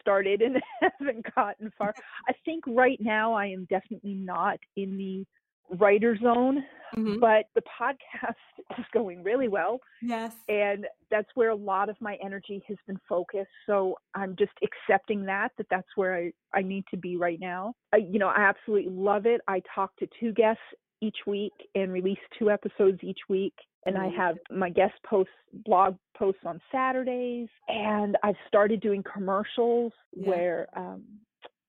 started 0.00 0.42
and 0.42 0.60
haven't 0.80 1.26
gotten 1.34 1.72
far. 1.78 1.94
I 2.28 2.32
think 2.44 2.64
right 2.66 2.98
now 3.00 3.32
I 3.32 3.46
am 3.46 3.66
definitely 3.70 4.14
not 4.14 4.58
in 4.76 4.96
the 4.96 5.24
writer 5.70 6.16
zone, 6.16 6.64
mm-hmm. 6.96 7.18
but 7.20 7.46
the 7.54 7.62
podcast 7.62 8.34
is 8.78 8.84
going 8.92 9.22
really 9.22 9.48
well. 9.48 9.80
Yes. 10.02 10.32
And 10.48 10.86
that's 11.10 11.28
where 11.34 11.50
a 11.50 11.56
lot 11.56 11.88
of 11.88 11.96
my 12.00 12.16
energy 12.24 12.62
has 12.68 12.76
been 12.86 12.98
focused. 13.08 13.50
So 13.66 13.96
I'm 14.14 14.36
just 14.36 14.52
accepting 14.62 15.24
that, 15.26 15.52
that 15.58 15.66
that's 15.70 15.88
where 15.96 16.16
I, 16.16 16.32
I 16.54 16.62
need 16.62 16.84
to 16.90 16.96
be 16.96 17.16
right 17.16 17.40
now. 17.40 17.74
I, 17.92 17.98
you 17.98 18.18
know, 18.18 18.28
I 18.28 18.40
absolutely 18.40 18.90
love 18.92 19.26
it. 19.26 19.40
I 19.48 19.62
talk 19.74 19.96
to 19.96 20.08
two 20.20 20.32
guests 20.32 20.62
each 21.00 21.18
week 21.26 21.52
and 21.74 21.92
release 21.92 22.18
two 22.38 22.50
episodes 22.50 22.98
each 23.02 23.20
week 23.28 23.54
and 23.86 23.96
I 23.96 24.08
have 24.08 24.36
my 24.50 24.68
guest 24.68 24.94
posts, 25.08 25.32
blog 25.64 25.96
posts 26.18 26.40
on 26.44 26.60
Saturdays, 26.72 27.48
and 27.68 28.16
I've 28.22 28.34
started 28.48 28.80
doing 28.80 29.02
commercials 29.02 29.92
yeah. 30.12 30.28
where 30.28 30.66
um, 30.76 31.04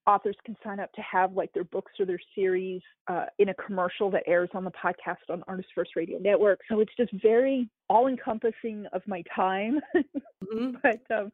authors 0.08 0.36
can 0.46 0.56
sign 0.64 0.80
up 0.80 0.92
to 0.94 1.02
have 1.02 1.34
like 1.34 1.52
their 1.54 1.66
books 1.66 1.92
or 2.00 2.06
their 2.06 2.20
series 2.34 2.82
uh, 3.08 3.26
in 3.40 3.50
a 3.50 3.54
commercial 3.54 4.10
that 4.12 4.24
airs 4.26 4.50
on 4.54 4.64
the 4.64 4.72
podcast 4.72 5.18
on 5.30 5.44
Artist 5.48 5.68
First 5.76 5.92
Radio 5.96 6.18
Network. 6.20 6.60
So 6.70 6.80
it's 6.80 6.94
just 6.98 7.12
very 7.22 7.70
all 7.90 8.08
encompassing 8.08 8.86
of 8.94 9.02
my 9.06 9.24
time. 9.36 9.80
mm-hmm. 9.96 10.72
but 10.84 11.02
um, 11.16 11.32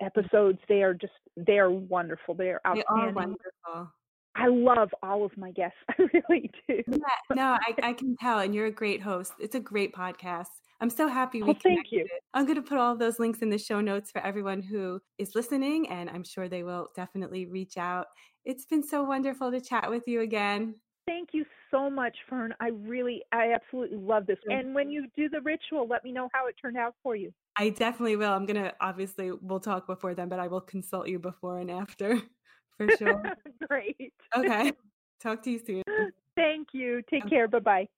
episodes. 0.00 0.58
They 0.68 0.82
are 0.82 0.94
just, 0.94 1.12
they 1.36 1.58
are 1.58 1.70
wonderful. 1.70 2.34
They 2.34 2.50
are 2.50 2.60
outstanding. 2.66 2.96
They 2.96 3.02
are 3.02 3.12
wonderful. 3.12 3.92
I 4.36 4.48
love 4.48 4.90
all 5.02 5.24
of 5.24 5.36
my 5.36 5.52
guests. 5.52 5.78
I 5.90 5.94
really 6.12 6.50
do. 6.68 6.82
Yeah, 6.86 7.34
no, 7.34 7.56
I, 7.60 7.74
I 7.82 7.92
can 7.92 8.16
tell. 8.16 8.40
And 8.40 8.54
you're 8.54 8.66
a 8.66 8.72
great 8.72 9.00
host. 9.00 9.32
It's 9.38 9.54
a 9.54 9.60
great 9.60 9.94
podcast. 9.94 10.46
I'm 10.80 10.90
so 10.90 11.08
happy 11.08 11.40
oh, 11.40 11.46
we 11.46 11.52
well, 11.52 11.60
thank 11.62 11.86
you. 11.92 12.06
I'm 12.34 12.44
going 12.44 12.56
to 12.56 12.62
put 12.62 12.78
all 12.78 12.96
those 12.96 13.18
links 13.18 13.40
in 13.40 13.50
the 13.50 13.58
show 13.58 13.80
notes 13.80 14.10
for 14.10 14.20
everyone 14.22 14.60
who 14.60 15.00
is 15.18 15.34
listening, 15.34 15.88
and 15.88 16.10
I'm 16.10 16.24
sure 16.24 16.48
they 16.48 16.62
will 16.62 16.88
definitely 16.96 17.46
reach 17.46 17.76
out. 17.78 18.06
It's 18.44 18.66
been 18.66 18.82
so 18.82 19.02
wonderful 19.04 19.50
to 19.52 19.60
chat 19.60 19.88
with 19.88 20.02
you 20.06 20.20
again. 20.20 20.74
Thank 21.06 21.30
you 21.32 21.44
so 21.70 21.90
much, 21.90 22.16
Fern. 22.28 22.54
I 22.60 22.68
really, 22.68 23.22
I 23.32 23.52
absolutely 23.52 23.98
love 23.98 24.26
this. 24.26 24.38
And 24.46 24.74
when 24.74 24.90
you 24.90 25.06
do 25.16 25.28
the 25.28 25.40
ritual, 25.42 25.86
let 25.86 26.02
me 26.02 26.12
know 26.12 26.28
how 26.32 26.46
it 26.46 26.56
turned 26.60 26.76
out 26.76 26.94
for 27.02 27.14
you. 27.14 27.32
I 27.56 27.70
definitely 27.70 28.16
will. 28.16 28.32
I'm 28.32 28.46
going 28.46 28.62
to, 28.62 28.72
obviously, 28.80 29.30
we'll 29.30 29.60
talk 29.60 29.86
before 29.86 30.14
then, 30.14 30.28
but 30.28 30.40
I 30.40 30.48
will 30.48 30.62
consult 30.62 31.08
you 31.08 31.18
before 31.18 31.58
and 31.58 31.70
after 31.70 32.20
for 32.76 32.88
sure. 32.96 33.22
Great. 33.68 34.12
Okay. 34.36 34.72
Talk 35.20 35.42
to 35.44 35.50
you 35.50 35.60
soon. 35.64 35.82
Thank 36.36 36.68
you. 36.72 37.02
Take 37.08 37.28
care. 37.28 37.48
Bye 37.48 37.58
bye. 37.60 37.88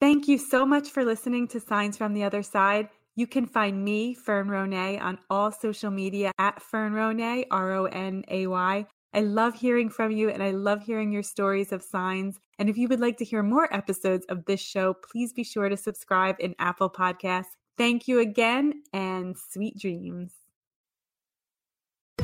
Thank 0.00 0.28
you 0.28 0.38
so 0.38 0.66
much 0.66 0.90
for 0.90 1.04
listening 1.04 1.48
to 1.48 1.60
Signs 1.60 1.96
from 1.96 2.12
the 2.12 2.24
Other 2.24 2.42
Side. 2.42 2.88
You 3.14 3.26
can 3.26 3.46
find 3.46 3.82
me, 3.82 4.12
Fern 4.12 4.48
Ronay, 4.48 5.00
on 5.00 5.18
all 5.30 5.50
social 5.50 5.90
media 5.90 6.32
at 6.38 6.60
Fern 6.60 6.92
Ronay, 6.92 7.46
R 7.50 7.72
O 7.72 7.84
N 7.86 8.24
A 8.28 8.46
Y. 8.46 8.86
I 9.14 9.20
love 9.20 9.54
hearing 9.54 9.88
from 9.88 10.10
you 10.10 10.28
and 10.28 10.42
I 10.42 10.50
love 10.50 10.82
hearing 10.82 11.10
your 11.12 11.22
stories 11.22 11.72
of 11.72 11.82
signs. 11.82 12.38
And 12.58 12.68
if 12.68 12.76
you 12.76 12.88
would 12.88 13.00
like 13.00 13.16
to 13.18 13.24
hear 13.24 13.42
more 13.42 13.72
episodes 13.74 14.26
of 14.28 14.44
this 14.44 14.60
show, 14.60 14.92
please 14.92 15.32
be 15.32 15.44
sure 15.44 15.70
to 15.70 15.76
subscribe 15.76 16.36
in 16.38 16.54
Apple 16.58 16.90
Podcasts. 16.90 17.56
Thank 17.78 18.08
you 18.08 18.18
again 18.20 18.82
and 18.92 19.34
sweet 19.38 19.78
dreams. 19.78 20.32